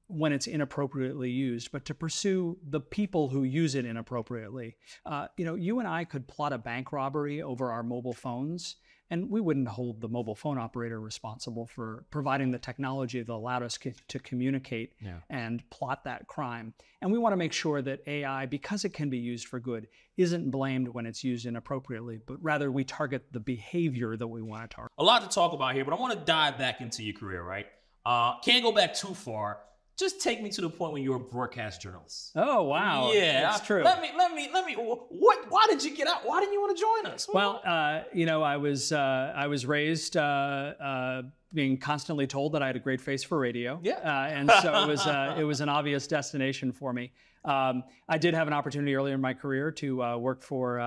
when 0.10 0.34
it's 0.34 0.48
inappropriately 0.48 1.30
used, 1.30 1.72
but 1.72 1.86
to 1.86 1.94
pursue 1.94 2.58
the 2.68 2.82
people 2.82 3.30
who 3.30 3.44
use 3.44 3.76
it 3.76 3.86
inappropriately. 3.86 4.76
Uh, 5.06 5.28
you 5.38 5.46
know, 5.46 5.54
you 5.54 5.78
and 5.78 5.88
I 5.88 6.04
could 6.04 6.28
plot 6.28 6.52
a 6.52 6.58
bank 6.58 6.92
robbery 6.92 7.44
over 7.44 7.72
our 7.72 7.84
mobile 7.84 8.14
phones, 8.14 8.78
and 9.10 9.30
we 9.30 9.42
wouldn't 9.42 9.68
hold 9.68 10.02
the 10.02 10.08
mobile 10.08 10.36
phone 10.36 10.58
operator 10.58 11.00
responsible 11.00 11.66
for 11.66 12.06
providing 12.12 12.52
the 12.52 12.60
technology 12.60 13.22
that 13.22 13.32
allowed 13.32 13.64
us 13.64 13.78
co- 13.78 13.92
to 14.08 14.20
communicate 14.20 14.94
yeah. 15.02 15.18
and 15.30 15.68
plot 15.70 16.04
that 16.04 16.28
crime. 16.28 16.74
And 17.02 17.12
we 17.12 17.18
want 17.18 17.34
to 17.34 17.38
make 17.38 17.54
sure 17.54 17.82
that 17.82 18.02
AI, 18.08 18.46
because 18.46 18.86
it 18.86 18.94
can 18.94 19.10
be 19.10 19.18
used 19.18 19.48
for 19.48 19.60
good, 19.60 19.88
isn't 20.18 20.52
blamed 20.52 20.88
when 20.90 21.06
it's 21.06 21.24
used 21.24 21.46
inappropriately, 21.46 22.20
but 22.26 22.38
rather 22.44 22.72
we 22.72 22.84
target 22.84 23.24
the 23.32 23.40
behavior 23.40 24.16
that 24.16 24.28
we 24.28 24.42
want 24.42 24.70
to 24.70 24.76
target. 24.76 24.92
A 24.98 25.04
lot 25.04 25.22
to 25.22 25.34
talk 25.34 25.54
about 25.54 25.74
here, 25.74 25.86
but 25.86 25.94
I 25.94 26.00
want 26.00 26.18
to 26.18 26.26
dive 26.26 26.58
back 26.58 26.82
into 26.82 27.04
your 27.04 27.16
career, 27.16 27.44
right? 27.44 27.68
Uh, 28.06 28.40
can't 28.42 28.64
go 28.64 28.72
back 28.72 28.94
too 28.94 29.14
far 29.14 29.60
just 30.00 30.22
take 30.22 30.42
me 30.42 30.50
to 30.50 30.62
the 30.62 30.70
point 30.70 30.94
when 30.94 31.04
you 31.04 31.10
were 31.12 31.18
a 31.18 31.20
broadcast 31.20 31.82
journalist. 31.82 32.32
Oh 32.36 32.64
wow, 32.64 33.12
yeah, 33.12 33.42
that's 33.42 33.66
true. 33.68 33.84
Let 33.84 34.02
me, 34.02 34.10
let 34.18 34.34
me, 34.34 34.50
let 34.52 34.66
me. 34.66 34.74
What? 34.76 35.46
Why 35.50 35.66
did 35.70 35.84
you 35.84 35.96
get 35.96 36.08
out? 36.08 36.22
Why 36.24 36.40
didn't 36.40 36.54
you 36.54 36.62
want 36.62 36.78
to 36.78 36.82
join 36.82 37.14
us? 37.14 37.28
Well, 37.32 37.62
uh, 37.66 38.02
you 38.14 38.26
know, 38.26 38.42
I 38.42 38.58
was 38.58 38.94
uh, 38.94 39.34
I 39.36 39.48
was 39.48 39.66
raised 39.66 40.16
uh, 40.16 40.22
uh, 40.22 41.22
being 41.54 41.78
constantly 41.78 42.28
told 42.28 42.54
that 42.54 42.64
I 42.64 42.68
had 42.68 42.78
a 42.78 42.80
great 42.80 43.02
face 43.02 43.24
for 43.24 43.38
radio. 43.38 43.80
Yeah, 43.84 43.96
uh, 43.96 44.28
and 44.30 44.50
so 44.62 44.84
it 44.84 44.88
was 44.88 45.06
uh, 45.06 45.36
it 45.38 45.44
was 45.44 45.60
an 45.60 45.70
obvious 45.70 46.08
destination 46.08 46.72
for 46.72 46.94
me. 46.94 47.12
Um, 47.44 47.84
I 48.08 48.18
did 48.18 48.34
have 48.34 48.48
an 48.48 48.54
opportunity 48.54 48.96
earlier 48.96 49.16
in 49.16 49.22
my 49.22 49.34
career 49.34 49.70
to 49.72 50.18
work 50.18 50.42
for 50.42 50.78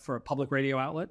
for 0.00 0.16
a 0.16 0.20
public 0.20 0.50
radio 0.50 0.76
outlet 0.78 1.08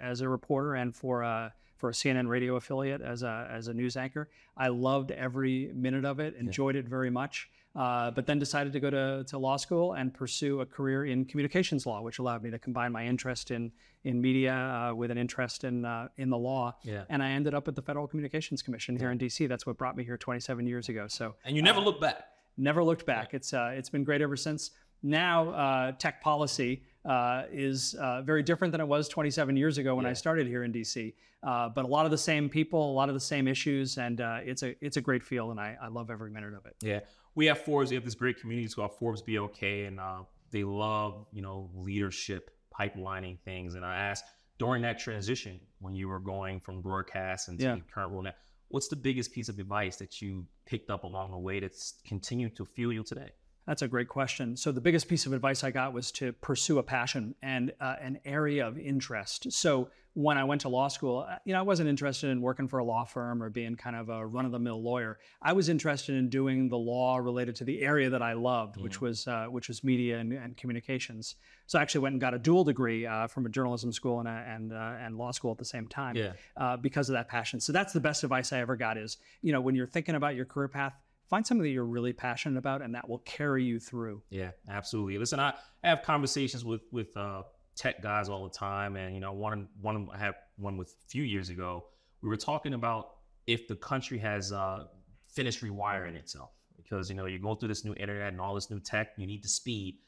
as 0.00 0.22
a 0.22 0.28
reporter 0.28 0.74
and 0.74 0.96
for 0.96 1.52
for 1.82 1.88
a 1.88 1.92
CNN 1.92 2.28
radio 2.28 2.54
affiliate 2.54 3.00
as 3.00 3.24
a, 3.24 3.48
as 3.50 3.66
a 3.66 3.74
news 3.74 3.96
anchor. 3.96 4.28
I 4.56 4.68
loved 4.68 5.10
every 5.10 5.72
minute 5.74 6.04
of 6.04 6.20
it, 6.20 6.36
enjoyed 6.36 6.76
yeah. 6.76 6.82
it 6.82 6.86
very 6.86 7.10
much. 7.10 7.50
Uh, 7.74 8.12
but 8.12 8.24
then 8.24 8.38
decided 8.38 8.72
to 8.72 8.78
go 8.78 8.88
to, 8.88 9.24
to 9.26 9.36
law 9.36 9.56
school 9.56 9.94
and 9.94 10.14
pursue 10.14 10.60
a 10.60 10.66
career 10.66 11.06
in 11.06 11.24
communications 11.24 11.84
law, 11.84 12.00
which 12.00 12.20
allowed 12.20 12.40
me 12.44 12.50
to 12.52 12.58
combine 12.58 12.92
my 12.92 13.04
interest 13.04 13.50
in 13.50 13.72
in 14.04 14.20
media 14.20 14.52
uh, 14.52 14.94
with 14.94 15.10
an 15.10 15.18
interest 15.18 15.64
in 15.64 15.84
uh, 15.84 16.06
in 16.18 16.30
the 16.30 16.38
law. 16.38 16.72
Yeah. 16.84 17.02
And 17.08 17.20
I 17.20 17.30
ended 17.30 17.52
up 17.52 17.66
at 17.66 17.74
the 17.74 17.82
Federal 17.82 18.06
Communications 18.06 18.62
Commission 18.62 18.96
here 18.96 19.10
in 19.10 19.18
D.C. 19.18 19.46
That's 19.46 19.66
what 19.66 19.76
brought 19.78 19.96
me 19.96 20.04
here 20.04 20.18
27 20.18 20.66
years 20.66 20.88
ago. 20.88 21.08
So 21.08 21.34
and 21.44 21.56
you 21.56 21.62
never 21.62 21.80
uh, 21.80 21.84
looked 21.84 22.00
back. 22.00 22.26
Never 22.58 22.84
looked 22.84 23.06
back. 23.06 23.34
It's 23.34 23.52
uh, 23.52 23.72
it's 23.74 23.88
been 23.88 24.04
great 24.04 24.20
ever 24.20 24.36
since. 24.36 24.70
Now 25.02 25.48
uh, 25.50 25.92
tech 25.92 26.22
policy 26.22 26.82
uh, 27.04 27.42
is 27.50 27.94
uh, 27.94 28.22
very 28.22 28.42
different 28.42 28.72
than 28.72 28.80
it 28.80 28.86
was 28.86 29.08
27 29.08 29.56
years 29.56 29.78
ago 29.78 29.94
when 29.94 30.04
yeah. 30.04 30.10
I 30.10 30.14
started 30.14 30.46
here 30.46 30.64
in 30.64 30.72
DC. 30.72 31.14
Uh, 31.42 31.68
but 31.68 31.84
a 31.84 31.88
lot 31.88 32.04
of 32.04 32.12
the 32.12 32.18
same 32.18 32.48
people, 32.48 32.90
a 32.90 32.94
lot 32.94 33.08
of 33.08 33.14
the 33.14 33.20
same 33.20 33.48
issues, 33.48 33.98
and 33.98 34.20
uh, 34.20 34.38
it's 34.44 34.62
a 34.62 34.76
it's 34.84 34.96
a 34.96 35.00
great 35.00 35.24
field, 35.24 35.50
and 35.50 35.58
I, 35.58 35.76
I 35.82 35.88
love 35.88 36.08
every 36.08 36.30
minute 36.30 36.54
of 36.54 36.66
it. 36.66 36.76
Yeah, 36.80 37.00
we 37.34 37.46
have 37.46 37.58
Forbes. 37.58 37.90
We 37.90 37.96
have 37.96 38.04
this 38.04 38.14
great 38.14 38.40
community 38.40 38.72
called 38.72 38.96
Forbes 38.96 39.22
BLK, 39.22 39.88
and 39.88 39.98
uh, 39.98 40.22
they 40.52 40.62
love 40.62 41.26
you 41.32 41.42
know 41.42 41.68
leadership, 41.74 42.50
pipelining 42.72 43.40
things. 43.40 43.74
And 43.74 43.84
I 43.84 43.96
asked 43.96 44.24
during 44.58 44.82
that 44.82 45.00
transition 45.00 45.58
when 45.80 45.96
you 45.96 46.06
were 46.06 46.20
going 46.20 46.60
from 46.60 46.80
broadcast 46.80 47.48
into 47.48 47.64
yeah. 47.64 47.76
current 47.92 48.12
role 48.12 48.22
now, 48.22 48.34
what's 48.68 48.86
the 48.86 48.94
biggest 48.94 49.32
piece 49.32 49.48
of 49.48 49.58
advice 49.58 49.96
that 49.96 50.22
you 50.22 50.46
picked 50.64 50.90
up 50.90 51.02
along 51.02 51.32
the 51.32 51.38
way 51.38 51.58
that's 51.58 51.94
continued 52.06 52.54
to 52.54 52.64
fuel 52.64 52.92
you 52.92 53.02
today? 53.02 53.30
That's 53.66 53.82
a 53.82 53.88
great 53.88 54.08
question. 54.08 54.56
So 54.56 54.72
the 54.72 54.80
biggest 54.80 55.08
piece 55.08 55.26
of 55.26 55.32
advice 55.32 55.62
I 55.62 55.70
got 55.70 55.92
was 55.92 56.10
to 56.12 56.32
pursue 56.32 56.78
a 56.78 56.82
passion 56.82 57.34
and 57.42 57.72
uh, 57.80 57.94
an 58.00 58.18
area 58.24 58.66
of 58.66 58.76
interest. 58.76 59.52
So 59.52 59.88
when 60.14 60.36
I 60.36 60.44
went 60.44 60.60
to 60.62 60.68
law 60.68 60.88
school, 60.88 61.24
uh, 61.28 61.36
you 61.44 61.52
know, 61.52 61.60
I 61.60 61.62
wasn't 61.62 61.88
interested 61.88 62.30
in 62.30 62.42
working 62.42 62.68
for 62.68 62.80
a 62.80 62.84
law 62.84 63.04
firm 63.04 63.42
or 63.42 63.48
being 63.48 63.76
kind 63.76 63.96
of 63.96 64.08
a 64.08 64.26
run-of-the-mill 64.26 64.82
lawyer. 64.82 65.18
I 65.40 65.52
was 65.52 65.68
interested 65.68 66.16
in 66.16 66.28
doing 66.28 66.68
the 66.68 66.76
law 66.76 67.16
related 67.16 67.54
to 67.56 67.64
the 67.64 67.80
area 67.80 68.10
that 68.10 68.20
I 68.20 68.34
loved, 68.34 68.76
mm 68.76 68.82
which 68.82 69.00
was 69.00 69.28
uh, 69.28 69.46
which 69.46 69.68
was 69.68 69.84
media 69.84 70.18
and, 70.18 70.32
and, 70.32 70.56
communications. 70.56 71.36
So 71.66 71.78
I 71.78 71.82
actually 71.82 72.00
went 72.00 72.14
and 72.14 72.20
got 72.20 72.34
a 72.34 72.38
dual 72.38 72.64
degree 72.64 73.06
uh, 73.06 73.28
from 73.28 73.46
a 73.46 73.48
journalism 73.48 73.92
school 73.92 74.18
and 74.18 74.28
a, 74.28 74.44
and, 74.48 74.72
uh, 74.72 74.94
and 75.00 75.16
law 75.16 75.30
school 75.30 75.52
at 75.52 75.58
the 75.58 75.64
same 75.64 75.86
time 75.86 76.16
yeah. 76.16 76.32
Uh, 76.56 76.76
because 76.76 77.08
of 77.08 77.12
that 77.12 77.28
passion. 77.28 77.60
So 77.60 77.72
that's 77.72 77.92
the 77.92 78.00
best 78.00 78.24
advice 78.24 78.52
I 78.52 78.58
ever 78.58 78.74
got 78.74 78.98
is, 78.98 79.18
you 79.40 79.52
know, 79.52 79.60
when 79.60 79.76
you're 79.76 79.86
thinking 79.86 80.16
about 80.16 80.34
your 80.34 80.46
career 80.46 80.66
path, 80.66 80.94
find 81.32 81.46
something 81.46 81.62
that 81.62 81.70
you're 81.70 81.86
really 81.86 82.12
passionate 82.12 82.58
about 82.58 82.82
and 82.82 82.94
that 82.94 83.08
will 83.08 83.20
carry 83.20 83.64
you 83.64 83.80
through. 83.80 84.20
Yeah, 84.28 84.50
absolutely. 84.68 85.16
Listen, 85.16 85.40
I, 85.40 85.54
have 85.82 86.02
conversations 86.02 86.62
with 86.62 86.82
with 86.92 87.16
uh, 87.16 87.42
tech 87.74 88.02
guys 88.02 88.28
all 88.28 88.44
the 88.44 88.54
time, 88.54 88.96
and 88.96 89.14
you 89.14 89.20
know, 89.20 89.32
one 89.32 89.66
one 89.80 90.08
I 90.12 90.18
had 90.18 90.34
one 90.56 90.76
with 90.76 90.88
a 90.90 91.08
few 91.08 91.22
years 91.22 91.48
ago. 91.48 91.86
We 92.20 92.28
were 92.28 92.36
talking 92.36 92.74
about 92.74 93.14
if 93.46 93.66
the 93.66 93.76
country 93.76 94.18
has 94.18 94.52
uh, 94.52 94.84
finished 95.26 95.62
rewiring 95.62 96.16
itself 96.16 96.50
because 96.76 97.08
you 97.08 97.16
know 97.16 97.24
you're 97.24 97.38
going 97.38 97.56
through 97.56 97.68
this 97.68 97.82
new 97.82 97.94
internet 97.94 98.30
and 98.30 98.40
all 98.40 98.54
this 98.54 98.70
new 98.70 98.78
tech, 98.78 99.12
you 99.16 99.26
need 99.26 99.42
the 99.42 99.48
speed. 99.48 100.00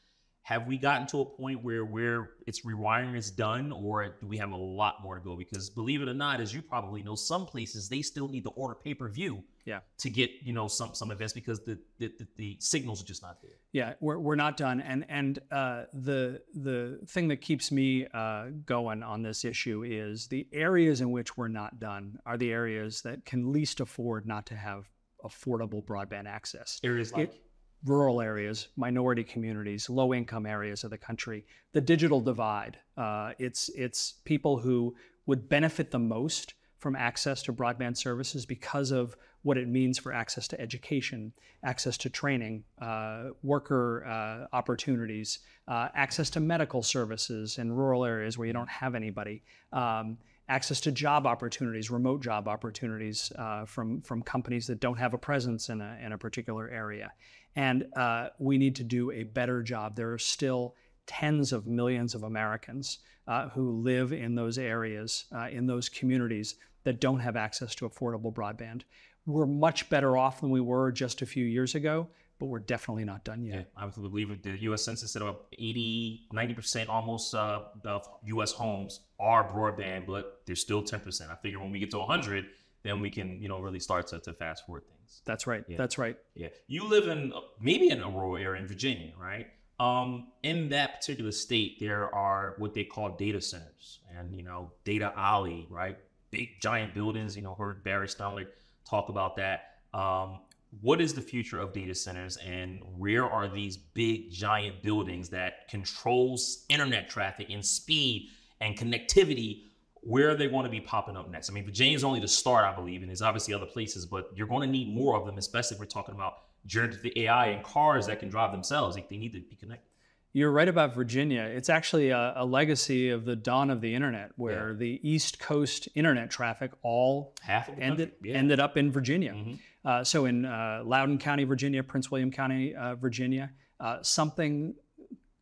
Have 0.43 0.67
we 0.67 0.77
gotten 0.77 1.07
to 1.07 1.21
a 1.21 1.25
point 1.25 1.63
where 1.63 1.85
where 1.85 2.29
it's 2.45 2.63
rewiring 2.63 3.17
is 3.17 3.31
done, 3.31 3.71
or 3.71 4.15
do 4.21 4.27
we 4.27 4.37
have 4.37 4.51
a 4.51 4.55
lot 4.55 5.01
more 5.01 5.15
to 5.15 5.21
go? 5.21 5.35
Because 5.35 5.71
believe 5.71 6.03
it 6.03 6.07
or 6.07 6.13
not, 6.13 6.39
as 6.39 6.53
you 6.53 6.61
probably 6.61 7.01
know, 7.01 7.15
some 7.15 7.47
places 7.47 7.89
they 7.89 8.03
still 8.03 8.27
need 8.27 8.43
to 8.43 8.51
order 8.51 8.75
pay 8.75 8.93
per 8.93 9.09
view 9.09 9.43
yeah. 9.65 9.79
to 9.97 10.09
get 10.09 10.29
you 10.41 10.53
know 10.53 10.67
some 10.67 10.93
some 10.93 11.11
events 11.11 11.33
because 11.33 11.63
the 11.63 11.77
the, 11.97 12.11
the, 12.19 12.27
the 12.37 12.57
signals 12.59 13.01
are 13.01 13.05
just 13.05 13.21
not 13.21 13.41
there. 13.41 13.57
Yeah, 13.73 13.93
we're, 13.99 14.19
we're 14.19 14.35
not 14.35 14.57
done, 14.57 14.79
and 14.79 15.05
and 15.09 15.39
uh, 15.51 15.83
the 15.93 16.41
the 16.53 16.99
thing 17.07 17.27
that 17.29 17.41
keeps 17.41 17.71
me 17.71 18.07
uh, 18.13 18.45
going 18.65 19.03
on 19.03 19.23
this 19.23 19.43
issue 19.43 19.83
is 19.83 20.27
the 20.27 20.47
areas 20.53 21.01
in 21.01 21.11
which 21.11 21.35
we're 21.35 21.47
not 21.47 21.79
done 21.79 22.19
are 22.25 22.37
the 22.37 22.51
areas 22.51 23.01
that 23.01 23.25
can 23.25 23.51
least 23.51 23.79
afford 23.79 24.25
not 24.25 24.45
to 24.47 24.55
have 24.55 24.89
affordable 25.23 25.83
broadband 25.83 26.27
access. 26.27 26.79
Areas 26.83 27.11
like. 27.11 27.29
It, 27.29 27.41
rural 27.83 28.19
areas, 28.19 28.69
minority 28.77 29.23
communities, 29.23 29.91
low 29.91 30.11
income 30.11 30.47
areas 30.47 30.83
of 30.83 30.89
the 30.89 30.97
country, 30.97 31.45
the 31.71 31.81
digital 31.81 32.19
divide. 32.19 32.77
Uh, 32.97 33.33
it's 33.37 33.69
it's 33.69 34.15
people 34.25 34.57
who 34.57 34.95
would 35.27 35.47
benefit 35.47 35.91
the 35.91 35.99
most 35.99 36.55
from 36.79 36.95
access 36.95 37.41
to 37.43 37.53
broadband 37.53 37.97
services 37.97 38.45
because 38.45 38.91
of 38.91 39.15
what 39.45 39.59
it 39.59 39.67
means 39.67 39.99
for 39.99 40.11
access 40.11 40.47
to 40.47 40.59
education, 40.59 41.31
access 41.63 41.97
to 41.99 42.09
training, 42.09 42.63
uh, 42.81 43.25
worker 43.43 44.03
uh, 44.03 44.47
opportunities, 44.55 45.37
uh, 45.67 45.87
access 45.93 46.31
to 46.31 46.39
medical 46.39 46.81
services 46.81 47.59
in 47.59 47.71
rural 47.71 48.05
areas 48.05 48.39
where 48.39 48.47
you 48.47 48.53
don't 48.53 48.69
have 48.69 48.95
anybody, 48.95 49.43
um, 49.71 50.17
access 50.49 50.81
to 50.81 50.91
job 50.91 51.27
opportunities, 51.27 51.91
remote 51.91 52.23
job 52.23 52.47
opportunities 52.47 53.31
uh, 53.37 53.65
from, 53.65 54.01
from 54.01 54.23
companies 54.23 54.65
that 54.65 54.79
don't 54.79 54.97
have 54.97 55.13
a 55.13 55.17
presence 55.17 55.69
in 55.69 55.79
a, 55.79 55.95
in 56.03 56.13
a 56.13 56.17
particular 56.17 56.67
area. 56.67 57.11
And 57.55 57.85
uh, 57.95 58.29
we 58.39 58.57
need 58.57 58.75
to 58.77 58.83
do 58.83 59.11
a 59.11 59.21
better 59.21 59.61
job. 59.61 59.95
There 59.95 60.11
are 60.11 60.17
still 60.17 60.73
tens 61.05 61.53
of 61.53 61.67
millions 61.67 62.15
of 62.15 62.23
Americans 62.23 62.97
uh, 63.27 63.49
who 63.49 63.83
live 63.83 64.11
in 64.11 64.33
those 64.33 64.57
areas, 64.57 65.25
in 65.51 65.67
those 65.67 65.87
communities 65.87 66.55
that 66.85 67.01
don't 67.01 67.19
have 67.19 67.35
access 67.35 67.75
to 67.75 67.87
affordable 67.87 68.33
broadband 68.33 68.83
we're 69.25 69.45
much 69.45 69.89
better 69.89 70.17
off 70.17 70.41
than 70.41 70.49
we 70.49 70.61
were 70.61 70.91
just 70.91 71.21
a 71.21 71.25
few 71.25 71.45
years 71.45 71.75
ago, 71.75 72.07
but 72.39 72.45
we're 72.45 72.59
definitely 72.59 73.05
not 73.05 73.23
done 73.23 73.43
yet. 73.43 73.71
Yeah, 73.77 73.83
I 73.83 73.87
believe 73.87 74.41
the 74.43 74.61
U.S. 74.61 74.83
Census 74.83 75.11
said 75.11 75.21
about 75.21 75.47
80, 75.53 76.27
90% 76.33 76.89
almost 76.89 77.33
uh, 77.33 77.61
of 77.85 78.07
U.S. 78.25 78.51
homes 78.51 79.01
are 79.19 79.49
broadband, 79.51 80.05
but 80.05 80.41
there's 80.45 80.61
still 80.61 80.83
10%. 80.83 81.31
I 81.31 81.35
figure 81.35 81.59
when 81.59 81.71
we 81.71 81.79
get 81.79 81.91
to 81.91 81.99
100, 81.99 82.45
then 82.83 82.99
we 82.99 83.09
can, 83.09 83.41
you 83.41 83.47
know, 83.47 83.59
really 83.59 83.79
start 83.79 84.07
to, 84.07 84.19
to 84.19 84.33
fast 84.33 84.65
forward 84.65 84.83
things. 84.87 85.21
That's 85.25 85.47
right. 85.47 85.63
Yeah. 85.67 85.77
That's 85.77 85.97
right. 85.97 86.17
Yeah. 86.35 86.49
You 86.67 86.87
live 86.87 87.07
in 87.07 87.33
maybe 87.59 87.89
in 87.89 88.01
a 88.01 88.09
rural 88.09 88.37
area 88.37 88.61
in 88.61 88.67
Virginia, 88.67 89.13
right? 89.19 89.47
Um, 89.79 90.27
in 90.43 90.69
that 90.69 91.01
particular 91.01 91.31
state, 91.31 91.79
there 91.79 92.13
are 92.13 92.55
what 92.59 92.73
they 92.73 92.83
call 92.83 93.09
data 93.09 93.41
centers 93.41 93.99
and, 94.15 94.33
you 94.35 94.43
know, 94.43 94.71
data 94.83 95.11
alley, 95.17 95.67
right? 95.69 95.97
Big 96.35 96.59
giant 96.61 96.93
buildings, 96.93 97.37
you 97.37 97.41
know, 97.41 97.55
heard 97.55 97.81
Barry 97.81 98.07
Sternlicht 98.07 98.47
talk 98.83 99.07
about 99.07 99.37
that. 99.37 99.77
Um, 99.93 100.39
what 100.81 100.99
is 100.99 101.13
the 101.13 101.21
future 101.21 101.61
of 101.61 101.71
data 101.71 101.95
centers 101.95 102.35
and 102.45 102.81
where 102.97 103.23
are 103.23 103.47
these 103.47 103.77
big 103.77 104.31
giant 104.31 104.83
buildings 104.83 105.29
that 105.29 105.69
controls 105.69 106.65
internet 106.67 107.09
traffic 107.09 107.49
and 107.49 107.65
speed 107.65 108.31
and 108.59 108.77
connectivity? 108.77 109.67
Where 110.01 110.31
are 110.31 110.35
they 110.35 110.49
going 110.49 110.65
to 110.65 110.69
be 110.69 110.81
popping 110.81 111.15
up 111.15 111.31
next? 111.31 111.49
I 111.49 111.53
mean 111.53 111.63
virginia 111.63 111.95
is 111.95 112.03
only 112.03 112.19
the 112.19 112.27
start 112.27 112.65
i 112.65 112.75
believe 112.75 112.99
and 112.99 113.09
there's 113.09 113.21
obviously 113.21 113.53
other 113.53 113.65
places 113.65 114.05
but 114.05 114.29
you're 114.35 114.47
going 114.47 114.67
to 114.67 114.71
need 114.71 114.93
more 114.93 115.15
of 115.15 115.25
them 115.25 115.37
especially 115.37 115.75
if 115.75 115.79
we're 115.79 115.85
talking 115.85 116.13
about 116.13 116.33
generative 116.65 117.09
ai 117.15 117.47
and 117.47 117.63
cars 117.63 118.07
that 118.07 118.19
can 118.19 118.27
drive 118.27 118.51
themselves. 118.51 118.97
Like 118.97 119.07
they 119.07 119.17
need 119.17 119.31
to 119.31 119.39
be 119.39 119.55
connected 119.55 119.94
you're 120.35 120.51
right 120.51 120.67
about 120.67 120.93
Virginia. 120.93 121.43
It's 121.43 121.69
actually 121.69 122.09
a, 122.09 122.33
a 122.35 122.45
legacy 122.45 123.09
of 123.09 123.23
the 123.23 123.37
dawn 123.37 123.69
of 123.69 123.79
the 123.79 123.95
internet, 123.95 124.31
where 124.35 124.71
yeah. 124.71 124.77
the 124.77 124.99
East 125.01 125.39
Coast 125.39 125.87
internet 125.95 126.29
traffic 126.29 126.71
all 126.81 127.33
ended 127.79 128.11
yeah. 128.21 128.35
ended 128.35 128.59
up 128.59 128.75
in 128.75 128.91
Virginia. 128.91 129.31
Mm-hmm. 129.31 129.53
Uh, 129.85 130.03
so 130.03 130.25
in 130.25 130.43
uh, 130.43 130.81
Loudoun 130.83 131.19
County, 131.19 131.45
Virginia, 131.45 131.81
Prince 131.83 132.11
William 132.11 132.31
County, 132.31 132.75
uh, 132.75 132.95
Virginia, 132.95 133.49
uh, 133.79 133.99
something 134.01 134.75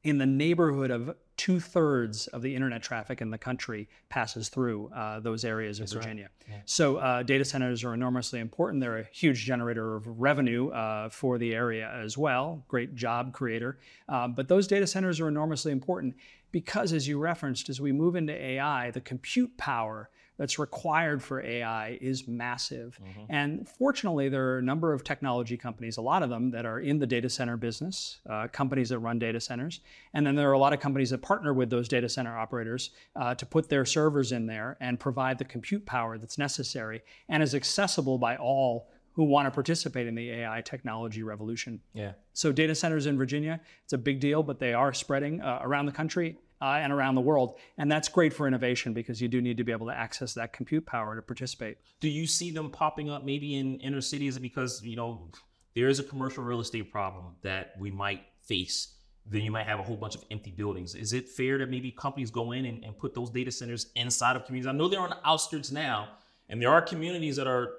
in 0.03 0.19
the 0.19 0.27
neighborhood 0.27 0.91
of 0.91 1.15
two 1.37 1.59
thirds 1.59 2.27
of 2.27 2.41
the 2.41 2.55
internet 2.55 2.83
traffic 2.83 3.21
in 3.21 3.31
the 3.31 3.37
country 3.37 3.89
passes 4.09 4.49
through 4.49 4.89
uh, 4.95 5.19
those 5.19 5.43
areas 5.43 5.79
of 5.79 5.85
That's 5.85 5.93
Virginia. 5.93 6.29
Right. 6.47 6.55
Yeah. 6.55 6.61
So 6.65 6.97
uh, 6.97 7.23
data 7.23 7.43
centers 7.43 7.83
are 7.83 7.93
enormously 7.93 8.39
important. 8.39 8.81
They're 8.81 8.99
a 8.99 9.07
huge 9.11 9.43
generator 9.45 9.95
of 9.95 10.07
revenue 10.19 10.69
uh, 10.69 11.09
for 11.09 11.37
the 11.37 11.55
area 11.55 11.91
as 12.03 12.17
well. 12.17 12.63
Great 12.67 12.95
job 12.95 13.33
creator. 13.33 13.79
Um, 14.07 14.33
but 14.33 14.47
those 14.47 14.67
data 14.67 14.85
centers 14.85 15.19
are 15.19 15.27
enormously 15.27 15.71
important 15.71 16.15
because, 16.51 16.93
as 16.93 17.07
you 17.07 17.17
referenced, 17.17 17.69
as 17.69 17.81
we 17.81 17.91
move 17.91 18.15
into 18.15 18.33
AI, 18.33 18.91
the 18.91 19.01
compute 19.01 19.57
power 19.57 20.09
that's 20.37 20.57
required 20.57 21.21
for 21.21 21.41
AI 21.41 21.97
is 22.01 22.27
massive. 22.27 22.99
Mm-hmm. 23.01 23.21
And 23.29 23.69
fortunately, 23.69 24.29
there 24.29 24.49
are 24.49 24.57
a 24.57 24.63
number 24.63 24.93
of 24.93 25.03
technology 25.03 25.57
companies, 25.57 25.97
a 25.97 26.01
lot 26.01 26.23
of 26.23 26.29
them 26.29 26.51
that 26.51 26.65
are 26.65 26.79
in 26.79 26.99
the 26.99 27.07
data 27.07 27.29
center 27.29 27.57
business, 27.57 28.19
uh, 28.29 28.47
companies 28.51 28.89
that 28.89 28.99
run 28.99 29.19
data 29.19 29.39
centers. 29.39 29.81
And 30.13 30.25
then 30.25 30.35
there 30.35 30.49
are 30.49 30.53
a 30.53 30.59
lot 30.59 30.73
of 30.73 30.79
companies 30.79 31.11
that 31.11 31.21
partner 31.21 31.53
with 31.53 31.69
those 31.69 31.87
data 31.87 32.09
center 32.09 32.37
operators 32.37 32.91
uh, 33.15 33.35
to 33.35 33.45
put 33.45 33.69
their 33.69 33.85
servers 33.85 34.31
in 34.31 34.47
there 34.47 34.77
and 34.79 34.99
provide 34.99 35.37
the 35.37 35.45
compute 35.45 35.85
power 35.85 36.17
that's 36.17 36.37
necessary 36.37 37.01
and 37.29 37.43
is 37.43 37.53
accessible 37.53 38.17
by 38.17 38.35
all 38.37 38.89
who 39.13 39.23
want 39.23 39.45
to 39.45 39.51
participate 39.51 40.07
in 40.07 40.15
the 40.15 40.31
AI 40.31 40.61
technology 40.61 41.21
revolution. 41.21 41.79
Yeah. 41.93 42.13
So 42.33 42.51
data 42.51 42.73
centers 42.73 43.05
in 43.05 43.15
Virginia, 43.15 43.61
it's 43.83 43.93
a 43.93 43.97
big 43.97 44.19
deal, 44.19 44.41
but 44.41 44.59
they 44.59 44.73
are 44.73 44.91
spreading 44.91 45.39
uh, 45.39 45.59
around 45.61 45.85
the 45.85 45.91
country 45.91 46.37
uh, 46.63 46.79
and 46.81 46.93
around 46.93 47.15
the 47.15 47.21
world. 47.21 47.59
And 47.77 47.91
that's 47.91 48.07
great 48.07 48.31
for 48.31 48.47
innovation 48.47 48.93
because 48.93 49.21
you 49.21 49.27
do 49.27 49.41
need 49.41 49.57
to 49.57 49.65
be 49.65 49.73
able 49.73 49.87
to 49.87 49.93
access 49.93 50.33
that 50.35 50.53
compute 50.53 50.85
power 50.85 51.13
to 51.13 51.21
participate. 51.21 51.77
Do 51.99 52.07
you 52.07 52.25
see 52.25 52.51
them 52.51 52.69
popping 52.69 53.09
up 53.09 53.25
maybe 53.25 53.55
in 53.55 53.81
inner 53.81 53.99
cities 53.99 54.39
because, 54.39 54.81
you 54.81 54.95
know, 54.95 55.29
there 55.75 55.89
is 55.89 55.99
a 55.99 56.03
commercial 56.03 56.41
real 56.41 56.61
estate 56.61 56.89
problem 56.89 57.35
that 57.41 57.73
we 57.77 57.91
might 57.91 58.21
face? 58.45 58.93
Then 59.25 59.41
you 59.41 59.51
might 59.51 59.65
have 59.65 59.79
a 59.79 59.83
whole 59.83 59.97
bunch 59.97 60.15
of 60.15 60.23
empty 60.31 60.51
buildings. 60.51 60.95
Is 60.95 61.11
it 61.11 61.27
fair 61.27 61.57
that 61.57 61.69
maybe 61.69 61.91
companies 61.91 62.31
go 62.31 62.53
in 62.53 62.63
and, 62.65 62.81
and 62.85 62.97
put 62.97 63.13
those 63.13 63.29
data 63.29 63.51
centers 63.51 63.87
inside 63.95 64.37
of 64.37 64.45
communities? 64.45 64.67
I 64.67 64.71
know 64.71 64.87
they're 64.87 65.01
on 65.01 65.09
the 65.09 65.27
outskirts 65.27 65.69
now, 65.69 66.09
and 66.47 66.61
there 66.61 66.69
are 66.69 66.81
communities 66.81 67.35
that 67.35 67.47
are 67.47 67.73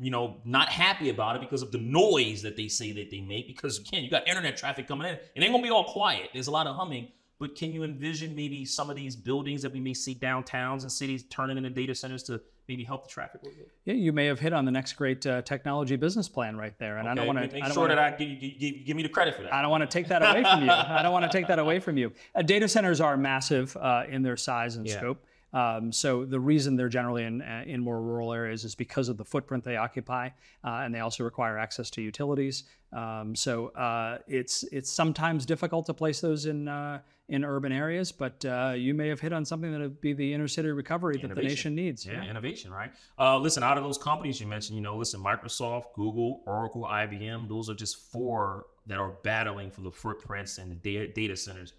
you 0.00 0.10
know, 0.10 0.38
not 0.44 0.70
happy 0.70 1.10
about 1.10 1.36
it 1.36 1.42
because 1.42 1.60
of 1.60 1.70
the 1.70 1.78
noise 1.78 2.40
that 2.40 2.56
they 2.56 2.66
say 2.66 2.92
that 2.92 3.10
they 3.10 3.20
make. 3.20 3.46
Because 3.46 3.78
again, 3.78 4.04
you 4.04 4.10
got 4.10 4.26
internet 4.26 4.56
traffic 4.56 4.88
coming 4.88 5.06
in, 5.06 5.18
and 5.34 5.44
ain't 5.44 5.52
gonna 5.52 5.62
be 5.62 5.70
all 5.70 5.84
quiet. 5.84 6.30
There's 6.32 6.46
a 6.46 6.50
lot 6.50 6.66
of 6.66 6.76
humming. 6.76 7.08
But 7.38 7.54
can 7.54 7.72
you 7.72 7.84
envision 7.84 8.34
maybe 8.34 8.64
some 8.64 8.88
of 8.88 8.96
these 8.96 9.14
buildings 9.14 9.62
that 9.62 9.72
we 9.72 9.80
may 9.80 9.92
see 9.92 10.14
downtowns 10.14 10.82
and 10.82 10.90
cities 10.90 11.24
turning 11.24 11.58
into 11.58 11.68
data 11.68 11.94
centers 11.94 12.22
to 12.24 12.40
maybe 12.66 12.82
help 12.82 13.04
the 13.04 13.10
traffic 13.10 13.42
a 13.42 13.44
little 13.44 13.58
bit? 13.58 13.70
Yeah, 13.84 13.94
you 13.94 14.12
may 14.12 14.24
have 14.26 14.40
hit 14.40 14.54
on 14.54 14.64
the 14.64 14.70
next 14.70 14.94
great 14.94 15.26
uh, 15.26 15.42
technology 15.42 15.96
business 15.96 16.28
plan 16.28 16.56
right 16.56 16.76
there. 16.78 16.96
And 16.96 17.06
okay. 17.06 17.12
I 17.12 17.14
don't 17.14 17.26
want 17.26 17.38
to 17.38 17.54
make 17.54 17.72
sure 17.72 17.82
wanna, 17.82 17.96
that 17.96 18.14
I 18.14 18.16
give, 18.16 18.40
give, 18.58 18.86
give, 18.86 18.96
me 18.96 19.02
the 19.02 19.08
credit 19.10 19.34
for 19.34 19.42
that. 19.42 19.52
I 19.52 19.60
don't 19.60 19.70
want 19.70 19.82
to 19.82 19.86
take 19.86 20.08
that 20.08 20.22
away 20.22 20.42
from 20.44 20.62
you. 20.62 20.70
I 20.70 21.02
don't 21.02 21.12
want 21.12 21.30
to 21.30 21.38
take 21.38 21.46
that 21.48 21.58
away 21.58 21.78
from 21.78 21.98
you. 21.98 22.12
Uh, 22.34 22.42
data 22.42 22.68
centers 22.68 23.00
are 23.00 23.16
massive 23.16 23.76
uh, 23.76 24.04
in 24.08 24.22
their 24.22 24.36
size 24.38 24.76
and 24.76 24.86
yeah. 24.86 24.96
scope. 24.96 25.22
Um, 25.56 25.90
so 25.90 26.26
the 26.26 26.38
reason 26.38 26.76
they're 26.76 26.90
generally 26.90 27.24
in 27.24 27.40
uh, 27.40 27.64
in 27.66 27.80
more 27.80 28.02
rural 28.02 28.34
areas 28.34 28.64
is 28.64 28.74
because 28.74 29.08
of 29.08 29.16
the 29.16 29.24
footprint 29.24 29.64
they 29.64 29.78
occupy, 29.78 30.26
uh, 30.62 30.82
and 30.84 30.94
they 30.94 31.00
also 31.00 31.24
require 31.24 31.56
access 31.56 31.88
to 31.90 32.02
utilities. 32.02 32.64
Um, 32.92 33.34
so 33.34 33.68
uh, 33.68 34.18
it's 34.28 34.64
it's 34.64 34.90
sometimes 34.90 35.46
difficult 35.46 35.86
to 35.86 35.94
place 35.94 36.20
those 36.20 36.44
in 36.44 36.68
uh, 36.68 37.00
in 37.30 37.42
urban 37.42 37.72
areas, 37.72 38.12
but 38.12 38.44
uh, 38.44 38.74
you 38.76 38.92
may 38.92 39.08
have 39.08 39.18
hit 39.18 39.32
on 39.32 39.46
something 39.46 39.72
that 39.72 39.80
would 39.80 40.00
be 40.02 40.12
the 40.12 40.34
inner 40.34 40.46
city 40.46 40.68
recovery 40.68 41.16
that 41.22 41.34
the 41.34 41.42
nation 41.42 41.74
needs. 41.74 42.04
Yeah, 42.04 42.22
yeah. 42.22 42.30
innovation, 42.30 42.70
right? 42.70 42.92
Uh, 43.18 43.38
listen, 43.38 43.62
out 43.62 43.78
of 43.78 43.82
those 43.82 43.96
companies 43.96 44.38
you 44.38 44.46
mentioned, 44.46 44.76
you 44.76 44.82
know, 44.82 44.98
listen, 44.98 45.22
Microsoft, 45.22 45.94
Google, 45.94 46.42
Oracle, 46.44 46.82
IBM, 46.82 47.48
those 47.48 47.70
are 47.70 47.74
just 47.74 47.96
four 48.12 48.66
that 48.86 48.98
are 48.98 49.14
battling 49.24 49.70
for 49.70 49.80
the 49.80 49.90
footprints 49.90 50.58
and 50.58 50.70
the 50.70 50.76
data, 50.76 51.08
data 51.08 51.34
centers 51.34 51.72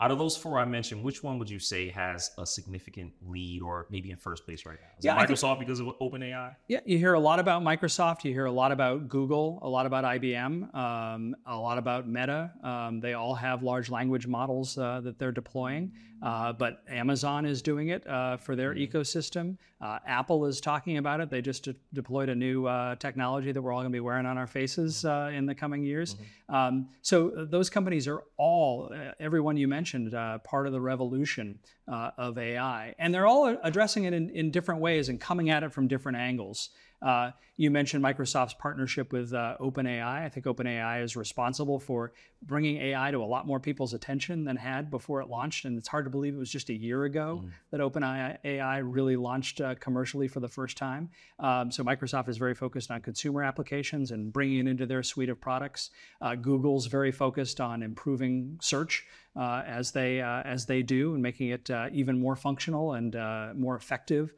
out 0.00 0.10
of 0.10 0.18
those 0.18 0.36
four 0.36 0.58
I 0.58 0.64
mentioned, 0.64 1.04
which 1.04 1.22
one 1.22 1.38
would 1.38 1.48
you 1.48 1.60
say 1.60 1.88
has 1.90 2.32
a 2.36 2.44
significant 2.44 3.12
lead 3.24 3.62
or 3.62 3.86
maybe 3.90 4.10
in 4.10 4.16
first 4.16 4.44
place 4.44 4.66
right 4.66 4.78
now? 4.80 4.88
Is 4.98 5.04
yeah, 5.04 5.16
Microsoft 5.16 5.58
think, 5.58 5.60
because 5.60 5.80
of 5.80 5.86
OpenAI? 6.00 6.56
Yeah, 6.68 6.80
you 6.84 6.98
hear 6.98 7.14
a 7.14 7.20
lot 7.20 7.38
about 7.38 7.62
Microsoft. 7.62 8.24
You 8.24 8.32
hear 8.32 8.46
a 8.46 8.52
lot 8.52 8.72
about 8.72 9.08
Google, 9.08 9.60
a 9.62 9.68
lot 9.68 9.86
about 9.86 10.04
IBM, 10.04 10.74
um, 10.74 11.36
a 11.46 11.56
lot 11.56 11.78
about 11.78 12.08
Meta. 12.08 12.52
Um, 12.64 13.00
they 13.00 13.14
all 13.14 13.34
have 13.34 13.62
large 13.62 13.88
language 13.88 14.26
models 14.26 14.76
uh, 14.76 15.00
that 15.04 15.18
they're 15.18 15.32
deploying. 15.32 15.92
Uh, 16.24 16.54
but 16.54 16.82
Amazon 16.88 17.44
is 17.44 17.60
doing 17.60 17.88
it 17.88 18.06
uh, 18.06 18.38
for 18.38 18.56
their 18.56 18.74
mm-hmm. 18.74 18.96
ecosystem. 18.96 19.58
Uh, 19.78 19.98
Apple 20.06 20.46
is 20.46 20.58
talking 20.58 20.96
about 20.96 21.20
it. 21.20 21.28
They 21.28 21.42
just 21.42 21.64
de- 21.64 21.76
deployed 21.92 22.30
a 22.30 22.34
new 22.34 22.64
uh, 22.64 22.96
technology 22.96 23.52
that 23.52 23.60
we're 23.60 23.72
all 23.72 23.80
going 23.80 23.92
to 23.92 23.96
be 23.96 24.00
wearing 24.00 24.24
on 24.24 24.38
our 24.38 24.46
faces 24.46 25.04
mm-hmm. 25.06 25.34
uh, 25.34 25.38
in 25.38 25.44
the 25.44 25.54
coming 25.54 25.84
years. 25.84 26.14
Mm-hmm. 26.14 26.54
Um, 26.54 26.88
so 27.02 27.30
those 27.36 27.68
companies 27.68 28.08
are 28.08 28.22
all, 28.38 28.90
everyone 29.20 29.58
you 29.58 29.68
mentioned, 29.68 30.12
part 30.44 30.66
of 30.66 30.72
the 30.72 30.80
revolution 30.80 31.58
of 31.86 32.38
AI. 32.38 32.94
And 32.98 33.12
they're 33.12 33.26
all 33.26 33.56
addressing 33.62 34.04
it 34.04 34.14
in, 34.14 34.30
in 34.30 34.50
different 34.50 34.80
ways 34.80 35.10
and 35.10 35.20
coming 35.20 35.50
at 35.50 35.62
it 35.62 35.72
from 35.72 35.88
different 35.88 36.16
angles. 36.16 36.70
Uh, 37.04 37.30
you 37.56 37.70
mentioned 37.70 38.02
Microsoft's 38.02 38.54
partnership 38.54 39.12
with 39.12 39.32
uh, 39.32 39.56
OpenAI. 39.60 40.24
I 40.24 40.28
think 40.28 40.46
OpenAI 40.46 41.04
is 41.04 41.16
responsible 41.16 41.78
for 41.78 42.12
bringing 42.42 42.78
AI 42.78 43.10
to 43.10 43.22
a 43.22 43.24
lot 43.24 43.46
more 43.46 43.60
people's 43.60 43.94
attention 43.94 44.44
than 44.44 44.56
had 44.56 44.90
before 44.90 45.20
it 45.20 45.28
launched. 45.28 45.64
And 45.64 45.78
it's 45.78 45.86
hard 45.86 46.06
to 46.06 46.10
believe 46.10 46.34
it 46.34 46.38
was 46.38 46.50
just 46.50 46.70
a 46.70 46.74
year 46.74 47.04
ago 47.04 47.42
mm. 47.44 47.50
that 47.70 47.80
OpenAI 47.80 48.82
really 48.84 49.16
launched 49.16 49.60
uh, 49.60 49.74
commercially 49.76 50.26
for 50.26 50.40
the 50.40 50.48
first 50.48 50.76
time. 50.76 51.10
Um, 51.38 51.70
so 51.70 51.84
Microsoft 51.84 52.28
is 52.28 52.38
very 52.38 52.54
focused 52.54 52.90
on 52.90 53.00
consumer 53.02 53.44
applications 53.44 54.10
and 54.10 54.32
bringing 54.32 54.66
it 54.66 54.70
into 54.70 54.86
their 54.86 55.02
suite 55.02 55.28
of 55.28 55.40
products. 55.40 55.90
Uh, 56.20 56.34
Google's 56.34 56.86
very 56.86 57.12
focused 57.12 57.60
on 57.60 57.82
improving 57.82 58.58
search. 58.60 59.06
Uh, 59.36 59.64
as 59.66 59.90
they 59.90 60.20
uh, 60.20 60.42
as 60.42 60.64
they 60.64 60.80
do 60.80 61.14
and 61.14 61.20
making 61.22 61.48
it 61.48 61.68
uh, 61.68 61.88
even 61.92 62.16
more 62.16 62.36
functional 62.36 62.92
and 62.92 63.16
more 63.58 63.74
effective 63.74 64.32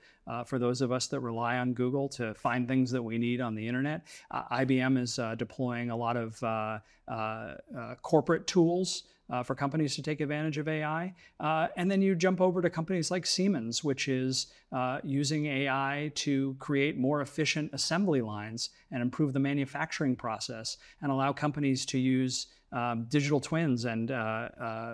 for 0.46 0.58
those 0.58 0.80
of 0.80 0.90
us 0.90 1.06
that 1.06 1.20
rely 1.20 1.58
on 1.58 1.74
Google 1.74 2.08
to 2.08 2.32
find 2.34 2.66
things 2.66 2.90
that 2.90 3.02
we 3.02 3.18
need 3.18 3.42
on 3.42 3.54
the 3.54 3.68
internet. 3.68 4.06
IBM 4.32 4.98
is 4.98 5.20
deploying 5.36 5.90
a 5.90 5.96
lot 5.96 6.16
of 6.16 6.40
corporate 8.02 8.46
tools. 8.46 9.04
Uh, 9.28 9.42
for 9.42 9.56
companies 9.56 9.96
to 9.96 10.02
take 10.02 10.20
advantage 10.20 10.56
of 10.56 10.68
AI. 10.68 11.12
Uh, 11.40 11.66
and 11.76 11.90
then 11.90 12.00
you 12.00 12.14
jump 12.14 12.40
over 12.40 12.62
to 12.62 12.70
companies 12.70 13.10
like 13.10 13.26
Siemens, 13.26 13.82
which 13.82 14.06
is 14.06 14.46
uh, 14.70 15.00
using 15.02 15.46
AI 15.46 16.12
to 16.14 16.54
create 16.60 16.96
more 16.96 17.22
efficient 17.22 17.68
assembly 17.72 18.20
lines 18.20 18.70
and 18.92 19.02
improve 19.02 19.32
the 19.32 19.40
manufacturing 19.40 20.14
process 20.14 20.76
and 21.02 21.10
allow 21.10 21.32
companies 21.32 21.84
to 21.86 21.98
use 21.98 22.46
um, 22.72 23.06
digital 23.08 23.40
twins 23.40 23.84
and 23.84 24.10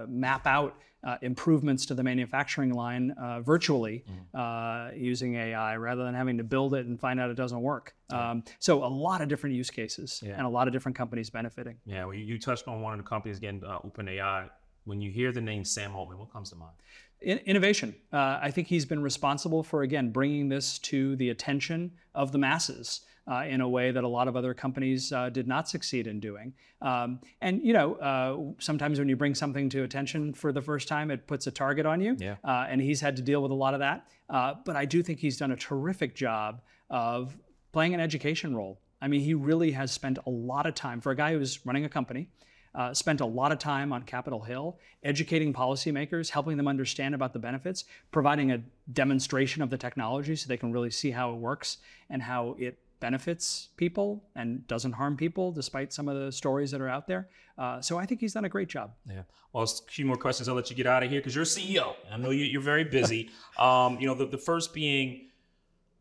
map 0.09 0.47
out 0.47 0.77
uh, 1.05 1.17
improvements 1.23 1.87
to 1.87 1.95
the 1.95 2.03
manufacturing 2.03 2.73
line 2.73 3.11
uh, 3.13 3.41
virtually 3.41 4.05
mm. 4.35 4.97
using 4.97 5.35
AI 5.35 5.77
rather 5.77 6.05
than 6.05 6.15
having 6.15 6.39
to 6.39 6.45
build 6.45 6.75
it 6.75 6.87
and 6.87 7.01
find 7.01 7.19
out 7.19 7.29
it 7.29 7.37
doesn't 7.37 7.61
work. 7.61 7.95
Um, 8.11 8.45
so 8.59 8.85
a 8.85 8.87
lot 8.87 9.21
of 9.21 9.29
different 9.29 9.57
use 9.57 9.71
cases 9.71 10.23
yeah. 10.25 10.35
and 10.37 10.47
a 10.47 10.49
lot 10.49 10.67
of 10.69 10.73
different 10.73 10.97
companies 10.97 11.31
benefiting. 11.31 11.77
Yeah, 11.85 12.05
well, 12.05 12.15
you 12.15 12.39
touched 12.39 12.69
on 12.69 12.83
one 12.83 12.93
of 12.93 12.99
the 12.99 13.09
companies 13.09 13.39
again, 13.39 13.63
uh, 13.67 13.81
OpenAI. 13.81 14.49
When 14.85 15.01
you 15.01 15.11
hear 15.11 15.31
the 15.33 15.41
name 15.41 15.65
Sam 15.65 15.95
Altman, 15.95 16.19
what 16.19 16.33
comes 16.33 16.51
to 16.51 16.57
mind? 16.57 16.73
In- 17.21 17.39
innovation. 17.39 17.95
Uh, 18.13 18.39
I 18.43 18.51
think 18.51 18.67
he's 18.67 18.85
been 18.85 19.03
responsible 19.03 19.63
for 19.63 19.83
again 19.83 20.11
bringing 20.11 20.49
this 20.49 20.79
to 20.81 21.15
the 21.17 21.31
attention 21.31 21.93
of 22.15 22.33
the 22.33 22.39
masses 22.39 23.03
uh, 23.31 23.45
in 23.49 23.61
a 23.61 23.69
way 23.69 23.91
that 23.91 24.05
a 24.05 24.09
lot 24.09 24.29
of 24.29 24.37
other 24.37 24.55
companies 24.55 25.13
uh, 25.13 25.31
did 25.31 25.47
not 25.47 25.69
succeed 25.69 26.07
in 26.07 26.21
doing. 26.21 26.53
Um, 26.81 27.21
and 27.41 27.61
you 27.63 27.73
know, 27.73 27.95
uh, 27.95 28.61
sometimes 28.61 28.99
when 28.99 29.09
you 29.09 29.17
bring 29.17 29.35
something 29.35 29.69
to 29.71 29.83
attention 29.83 30.35
for 30.35 30.53
the 30.53 30.63
first 30.63 30.89
time, 30.89 31.11
it 31.11 31.27
puts 31.27 31.47
a 31.47 31.51
target 31.51 31.87
on 31.87 32.01
you. 32.01 32.17
Yeah. 32.19 32.37
Uh, 32.45 32.67
and 32.69 32.81
he's 32.81 33.01
had 33.01 33.17
to 33.17 33.23
deal 33.23 33.43
with 33.43 33.53
a 33.53 33.55
lot 33.55 33.75
of 33.75 33.81
that. 33.81 34.07
Uh, 34.29 34.55
but 34.65 34.77
I 34.77 34.85
do 34.85 35.03
think 35.03 35.21
he's 35.21 35.37
done 35.37 35.53
a 35.53 35.57
terrific 35.57 36.15
job 36.15 36.63
of 36.91 37.37
playing 37.73 37.95
an 37.95 38.01
education 38.01 38.57
role. 38.57 38.81
I 39.01 39.09
mean, 39.09 39.21
he 39.21 39.35
really 39.35 39.73
has 39.73 39.91
spent 39.91 40.19
a 40.27 40.31
lot 40.31 40.67
of 40.67 40.75
time 40.75 41.01
for 41.01 41.11
a 41.11 41.17
guy 41.17 41.33
who's 41.33 41.65
running 41.67 41.85
a 41.85 41.89
company. 41.89 42.29
Uh, 42.75 42.95
spent 42.95 43.21
a 43.21 43.27
lot 43.27 43.53
of 43.53 43.59
time 43.59 43.93
on 43.93 44.03
Capitol 44.03 44.41
Hill 44.41 44.79
educating 45.03 45.53
policymakers, 45.53 46.31
helping 46.31 46.57
them 46.57 46.67
understand 46.67 47.15
about 47.15 47.35
the 47.35 47.39
benefits, 47.39 47.85
providing 48.13 48.51
a 48.51 48.63
demonstration 48.95 49.61
of 49.61 49.69
the 49.69 49.77
technology 49.77 50.35
so 50.35 50.49
they 50.49 50.57
can 50.57 50.73
really 50.73 50.91
see 50.91 51.11
how 51.11 51.35
it 51.35 51.37
works 51.37 51.79
and 52.09 52.23
how 52.23 52.57
it 52.59 52.79
benefits 53.03 53.69
people 53.77 54.25
and 54.37 54.67
doesn't 54.69 54.93
harm 54.93 55.17
people, 55.17 55.53
despite 55.53 55.93
some 55.93 56.09
of 56.09 56.17
the 56.17 56.31
stories 56.33 56.71
that 56.71 56.81
are 56.81 56.89
out 56.89 57.07
there. 57.07 57.29
Uh, 57.59 57.81
so 57.81 57.99
I 57.99 58.07
think 58.07 58.21
he's 58.21 58.33
done 58.33 58.47
a 58.47 58.49
great 58.49 58.69
job. 58.69 58.93
Yeah. 59.07 59.23
Well, 59.53 59.65
a 59.65 59.91
few 59.91 60.07
more 60.07 60.17
questions. 60.17 60.49
I'll 60.49 60.55
let 60.55 60.71
you 60.71 60.77
get 60.77 60.87
out 60.87 61.03
of 61.03 61.11
here 61.11 61.21
because 61.21 61.35
you're 61.35 61.45
CEO. 61.45 61.97
I 62.11 62.17
know 62.17 62.31
you, 62.31 62.59
are 62.59 62.63
very 62.63 62.85
busy. 62.85 63.29
um, 63.59 63.99
you 64.01 64.07
know, 64.07 64.15
the, 64.15 64.27
the 64.27 64.39
first 64.39 64.73
being, 64.73 65.27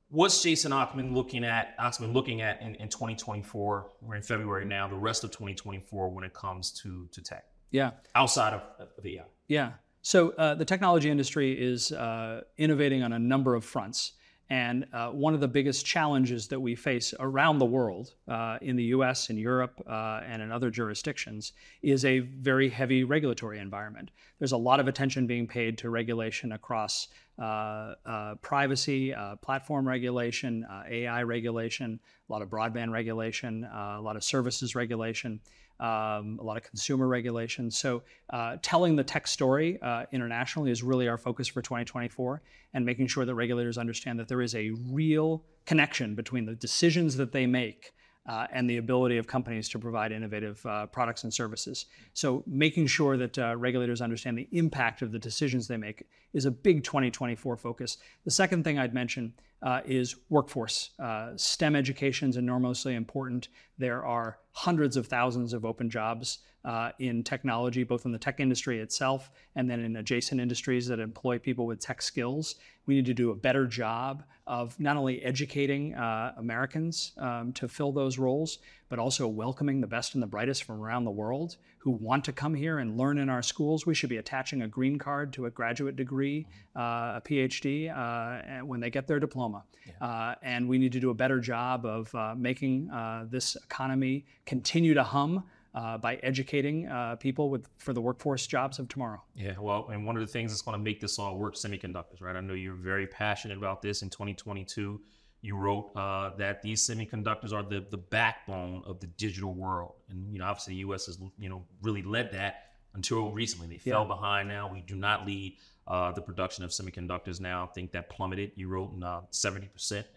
what's 0.09 0.41
Jason 0.41 0.71
Oxman 0.71 1.13
looking 1.13 1.43
at? 1.43 1.75
Oxman 1.79 2.13
looking 2.13 2.41
at 2.41 2.61
in, 2.61 2.75
in 2.75 2.87
2024? 2.87 3.89
We're 4.01 4.15
in 4.15 4.21
February 4.21 4.65
now. 4.65 4.87
The 4.87 4.95
rest 4.95 5.23
of 5.23 5.31
2024 5.31 6.09
when 6.09 6.23
it 6.23 6.33
comes 6.33 6.71
to 6.83 7.09
to 7.11 7.21
tech. 7.21 7.45
Yeah. 7.71 7.91
Outside 8.13 8.53
of, 8.53 8.61
of 8.79 9.05
AI. 9.05 9.23
Yeah. 9.47 9.71
So 10.03 10.29
uh, 10.31 10.55
the 10.55 10.65
technology 10.65 11.09
industry 11.09 11.51
is 11.53 11.91
uh, 11.91 12.41
innovating 12.57 13.01
on 13.01 13.11
a 13.11 13.19
number 13.19 13.55
of 13.55 13.65
fronts. 13.65 14.13
And 14.51 14.85
uh, 14.91 15.11
one 15.11 15.33
of 15.33 15.39
the 15.39 15.47
biggest 15.47 15.85
challenges 15.85 16.49
that 16.49 16.59
we 16.59 16.75
face 16.75 17.13
around 17.21 17.59
the 17.59 17.65
world, 17.65 18.15
uh, 18.27 18.57
in 18.61 18.75
the 18.75 18.83
US, 18.95 19.29
in 19.29 19.37
Europe, 19.37 19.81
uh, 19.87 20.19
and 20.27 20.41
in 20.41 20.51
other 20.51 20.69
jurisdictions, 20.69 21.53
is 21.81 22.03
a 22.03 22.19
very 22.19 22.67
heavy 22.67 23.05
regulatory 23.05 23.59
environment. 23.59 24.11
There's 24.39 24.51
a 24.51 24.57
lot 24.57 24.81
of 24.81 24.89
attention 24.89 25.25
being 25.25 25.47
paid 25.47 25.77
to 25.77 25.89
regulation 25.89 26.51
across 26.51 27.07
uh, 27.39 27.95
uh, 28.05 28.35
privacy, 28.41 29.13
uh, 29.13 29.37
platform 29.37 29.87
regulation, 29.87 30.67
AI 30.85 31.23
regulation, 31.23 31.97
a 32.29 32.33
lot 32.33 32.41
of 32.41 32.49
broadband 32.49 32.91
regulation, 32.91 33.63
a 33.63 34.01
lot 34.01 34.17
of 34.17 34.23
services 34.23 34.75
regulation 34.75 35.39
um, 35.81 36.37
a 36.39 36.43
lot 36.43 36.57
of 36.57 36.63
consumer 36.63 37.07
regulation. 37.07 37.71
So, 37.71 38.03
uh, 38.29 38.57
telling 38.61 38.95
the 38.95 39.03
tech 39.03 39.27
story 39.27 39.81
uh, 39.81 40.05
internationally 40.11 40.69
is 40.71 40.83
really 40.83 41.07
our 41.07 41.17
focus 41.17 41.47
for 41.47 41.61
2024, 41.61 42.41
and 42.73 42.85
making 42.85 43.07
sure 43.07 43.25
that 43.25 43.35
regulators 43.35 43.77
understand 43.77 44.19
that 44.19 44.27
there 44.27 44.41
is 44.41 44.53
a 44.55 44.71
real 44.89 45.43
connection 45.65 46.13
between 46.13 46.45
the 46.45 46.55
decisions 46.55 47.17
that 47.17 47.31
they 47.31 47.47
make 47.47 47.93
uh, 48.27 48.45
and 48.53 48.69
the 48.69 48.77
ability 48.77 49.17
of 49.17 49.25
companies 49.25 49.67
to 49.69 49.79
provide 49.79 50.11
innovative 50.11 50.63
uh, 50.67 50.85
products 50.85 51.23
and 51.23 51.33
services. 51.33 51.87
So, 52.13 52.43
making 52.45 52.85
sure 52.85 53.17
that 53.17 53.37
uh, 53.39 53.55
regulators 53.57 54.01
understand 54.01 54.37
the 54.37 54.47
impact 54.51 55.01
of 55.01 55.11
the 55.11 55.19
decisions 55.19 55.67
they 55.67 55.77
make 55.77 56.05
is 56.33 56.45
a 56.45 56.51
big 56.51 56.83
2024 56.83 57.57
focus. 57.57 57.97
The 58.23 58.31
second 58.31 58.63
thing 58.63 58.77
I'd 58.77 58.93
mention 58.93 59.33
uh, 59.63 59.81
is 59.85 60.15
workforce. 60.29 60.91
Uh, 60.99 61.31
STEM 61.35 61.75
education 61.75 62.29
is 62.29 62.37
enormously 62.37 62.95
important. 62.95 63.49
There 63.77 64.05
are 64.05 64.39
hundreds 64.51 64.97
of 64.97 65.07
thousands 65.07 65.53
of 65.53 65.65
open 65.65 65.89
jobs 65.89 66.39
uh, 66.63 66.91
in 66.99 67.23
technology, 67.23 67.83
both 67.83 68.05
in 68.05 68.11
the 68.11 68.17
tech 68.17 68.39
industry 68.39 68.79
itself 68.79 69.31
and 69.55 69.69
then 69.69 69.79
in 69.79 69.95
adjacent 69.95 70.39
industries 70.39 70.87
that 70.87 70.99
employ 70.99 71.39
people 71.39 71.65
with 71.65 71.79
tech 71.79 72.01
skills. 72.01 72.55
We 72.85 72.95
need 72.95 73.05
to 73.05 73.13
do 73.13 73.31
a 73.31 73.35
better 73.35 73.65
job 73.65 74.23
of 74.47 74.79
not 74.79 74.97
only 74.97 75.23
educating 75.23 75.95
uh, 75.95 76.33
Americans 76.37 77.13
um, 77.17 77.53
to 77.53 77.67
fill 77.67 77.91
those 77.91 78.17
roles, 78.17 78.59
but 78.91 78.99
also 78.99 79.25
welcoming 79.25 79.79
the 79.79 79.87
best 79.87 80.15
and 80.15 80.21
the 80.21 80.27
brightest 80.27 80.65
from 80.65 80.81
around 80.81 81.05
the 81.05 81.11
world 81.11 81.55
who 81.77 81.91
want 81.91 82.25
to 82.25 82.33
come 82.33 82.53
here 82.53 82.79
and 82.79 82.97
learn 82.97 83.17
in 83.17 83.29
our 83.29 83.41
schools. 83.41 83.85
We 83.85 83.95
should 83.95 84.09
be 84.09 84.17
attaching 84.17 84.63
a 84.63 84.67
green 84.67 84.99
card 84.99 85.31
to 85.33 85.45
a 85.45 85.49
graduate 85.49 85.95
degree, 85.95 86.45
uh, 86.75 87.15
a 87.15 87.21
PhD, 87.23 87.89
uh, 87.89 88.65
when 88.65 88.81
they 88.81 88.89
get 88.89 89.07
their 89.07 89.21
diploma. 89.21 89.63
Yeah. 89.87 90.05
Uh, 90.05 90.35
and 90.41 90.67
we 90.67 90.77
need 90.77 90.91
to 90.91 90.99
do 90.99 91.09
a 91.09 91.13
better 91.13 91.39
job 91.39 91.85
of 91.85 92.13
uh, 92.13 92.35
making 92.37 92.91
uh, 92.91 93.27
this 93.29 93.55
economy 93.55 94.25
continue 94.45 94.93
to 94.93 95.03
hum 95.03 95.45
uh, 95.73 95.97
by 95.97 96.15
educating 96.15 96.87
uh, 96.87 97.15
people 97.15 97.49
with 97.49 97.69
for 97.77 97.93
the 97.93 98.01
workforce 98.01 98.45
jobs 98.45 98.77
of 98.77 98.89
tomorrow. 98.89 99.23
Yeah, 99.35 99.57
well, 99.57 99.87
and 99.89 100.05
one 100.05 100.17
of 100.17 100.21
the 100.21 100.27
things 100.27 100.51
that's 100.51 100.61
going 100.61 100.77
to 100.77 100.83
make 100.83 100.99
this 100.99 101.17
all 101.17 101.37
work, 101.37 101.55
semiconductors, 101.55 102.19
right? 102.19 102.35
I 102.35 102.41
know 102.41 102.55
you're 102.55 102.75
very 102.75 103.07
passionate 103.07 103.57
about 103.57 103.81
this. 103.81 104.01
In 104.01 104.09
2022, 104.09 104.99
you 105.41 105.55
wrote 105.55 105.91
uh, 105.95 106.31
that 106.37 106.61
these 106.61 106.87
semiconductors 106.87 107.51
are 107.53 107.63
the 107.63 107.85
the 107.89 107.97
backbone 107.97 108.83
of 108.85 108.99
the 108.99 109.07
digital 109.07 109.53
world, 109.53 109.93
and 110.09 110.31
you 110.31 110.39
know, 110.39 110.45
obviously, 110.45 110.73
the 110.73 110.79
U.S. 110.79 111.07
has 111.07 111.17
you 111.39 111.49
know 111.49 111.63
really 111.81 112.03
led 112.03 112.31
that. 112.33 112.67
until 112.93 113.31
recently. 113.31 113.67
They 113.67 113.81
yeah. 113.83 113.93
fell 113.93 114.05
behind 114.05 114.49
now. 114.49 114.69
We 114.71 114.81
do 114.81 114.95
not 114.95 115.25
lead 115.25 115.57
uh, 115.87 116.11
the 116.11 116.21
production 116.21 116.63
of 116.63 116.71
semiconductors 116.71 117.39
now. 117.39 117.63
I 117.63 117.73
think 117.73 117.91
that 117.93 118.09
plummeted. 118.09 118.51
You 118.55 118.67
wrote 118.67 118.93
in 118.93 119.03
uh, 119.03 119.21
70% 119.31 119.63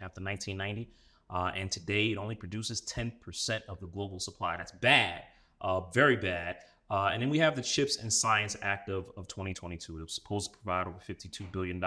after 0.00 0.22
1990. 0.22 0.90
Uh, 1.30 1.50
and 1.54 1.70
today 1.70 2.12
it 2.12 2.18
only 2.18 2.34
produces 2.34 2.82
10% 2.82 3.62
of 3.68 3.80
the 3.80 3.86
global 3.86 4.20
supply. 4.20 4.56
That's 4.56 4.72
bad, 4.72 5.22
uh, 5.60 5.80
very 5.90 6.16
bad. 6.16 6.58
Uh, 6.90 7.10
and 7.12 7.22
then 7.22 7.30
we 7.30 7.38
have 7.38 7.56
the 7.56 7.62
Chips 7.62 7.96
and 7.96 8.12
Science 8.12 8.56
Act 8.62 8.90
of, 8.90 9.10
of 9.16 9.26
2022. 9.28 9.98
It 9.98 10.02
was 10.02 10.14
supposed 10.14 10.52
to 10.52 10.58
provide 10.58 10.86
over 10.86 10.98
$52 10.98 11.50
billion 11.50 11.80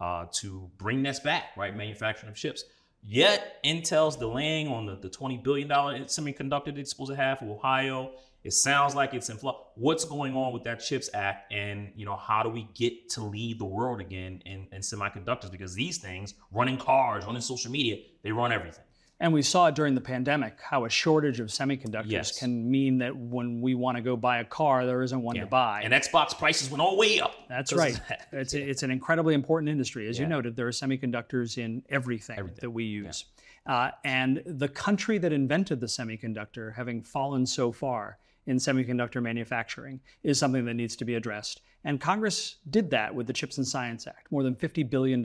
uh, 0.00 0.26
to 0.40 0.70
bring 0.78 1.02
this 1.02 1.20
back, 1.20 1.56
right? 1.56 1.76
Manufacturing 1.76 2.30
of 2.30 2.36
chips. 2.36 2.64
Yet 3.02 3.62
Intel's 3.64 4.16
delaying 4.16 4.68
on 4.68 4.86
the, 4.86 4.96
the 4.96 5.08
$20 5.08 5.42
billion 5.42 5.68
semiconductor 5.68 6.76
it's 6.76 6.90
supposed 6.90 7.10
to 7.10 7.16
have 7.16 7.38
for 7.38 7.46
Ohio. 7.46 8.12
It 8.42 8.52
sounds 8.52 8.94
like 8.94 9.12
it's 9.12 9.28
in 9.28 9.36
flux. 9.36 9.58
What's 9.74 10.04
going 10.04 10.34
on 10.34 10.52
with 10.52 10.64
that 10.64 10.80
CHIPS 10.80 11.10
Act, 11.12 11.52
and 11.52 11.92
you 11.94 12.06
know 12.06 12.16
how 12.16 12.42
do 12.42 12.48
we 12.48 12.68
get 12.74 13.10
to 13.10 13.22
lead 13.22 13.58
the 13.58 13.66
world 13.66 14.00
again 14.00 14.42
in, 14.46 14.66
in 14.72 14.80
semiconductors? 14.80 15.50
Because 15.50 15.74
these 15.74 15.98
things, 15.98 16.34
running 16.50 16.78
cars, 16.78 17.26
running 17.26 17.42
social 17.42 17.70
media, 17.70 17.98
they 18.22 18.32
run 18.32 18.50
everything. 18.50 18.84
And 19.22 19.34
we 19.34 19.42
saw 19.42 19.70
during 19.70 19.94
the 19.94 20.00
pandemic 20.00 20.58
how 20.62 20.86
a 20.86 20.90
shortage 20.90 21.40
of 21.40 21.48
semiconductors 21.48 22.10
yes. 22.10 22.38
can 22.38 22.70
mean 22.70 22.98
that 22.98 23.14
when 23.14 23.60
we 23.60 23.74
want 23.74 23.98
to 23.98 24.02
go 24.02 24.16
buy 24.16 24.38
a 24.38 24.44
car, 24.44 24.86
there 24.86 25.02
isn't 25.02 25.22
one 25.22 25.36
yeah. 25.36 25.42
to 25.42 25.46
buy. 25.46 25.82
And 25.84 25.92
Xbox 25.92 26.36
prices 26.36 26.70
went 26.70 26.80
all 26.80 26.92
the 26.92 26.96
way 26.96 27.20
up. 27.20 27.34
That's 27.46 27.74
right. 27.74 28.00
it's, 28.32 28.54
a, 28.54 28.62
it's 28.62 28.82
an 28.82 28.90
incredibly 28.90 29.34
important 29.34 29.68
industry. 29.68 30.08
As 30.08 30.16
yeah. 30.18 30.22
you 30.22 30.28
noted, 30.28 30.56
there 30.56 30.66
are 30.66 30.72
semiconductors 30.72 31.58
in 31.58 31.82
everything, 31.90 32.38
everything. 32.38 32.60
that 32.62 32.70
we 32.70 32.84
use. 32.84 33.26
Yeah. 33.66 33.74
Uh, 33.74 33.90
and 34.04 34.42
the 34.46 34.68
country 34.68 35.18
that 35.18 35.34
invented 35.34 35.80
the 35.80 35.86
semiconductor, 35.86 36.74
having 36.74 37.02
fallen 37.02 37.44
so 37.44 37.70
far 37.70 38.16
in 38.46 38.56
semiconductor 38.56 39.22
manufacturing, 39.22 40.00
is 40.22 40.38
something 40.38 40.64
that 40.64 40.74
needs 40.74 40.96
to 40.96 41.04
be 41.04 41.14
addressed. 41.14 41.60
And 41.84 42.00
Congress 42.00 42.56
did 42.68 42.90
that 42.90 43.14
with 43.14 43.26
the 43.26 43.32
CHIPS 43.32 43.56
and 43.56 43.66
Science 43.66 44.06
Act, 44.06 44.30
more 44.30 44.42
than 44.42 44.54
$50 44.54 44.88
billion 44.90 45.24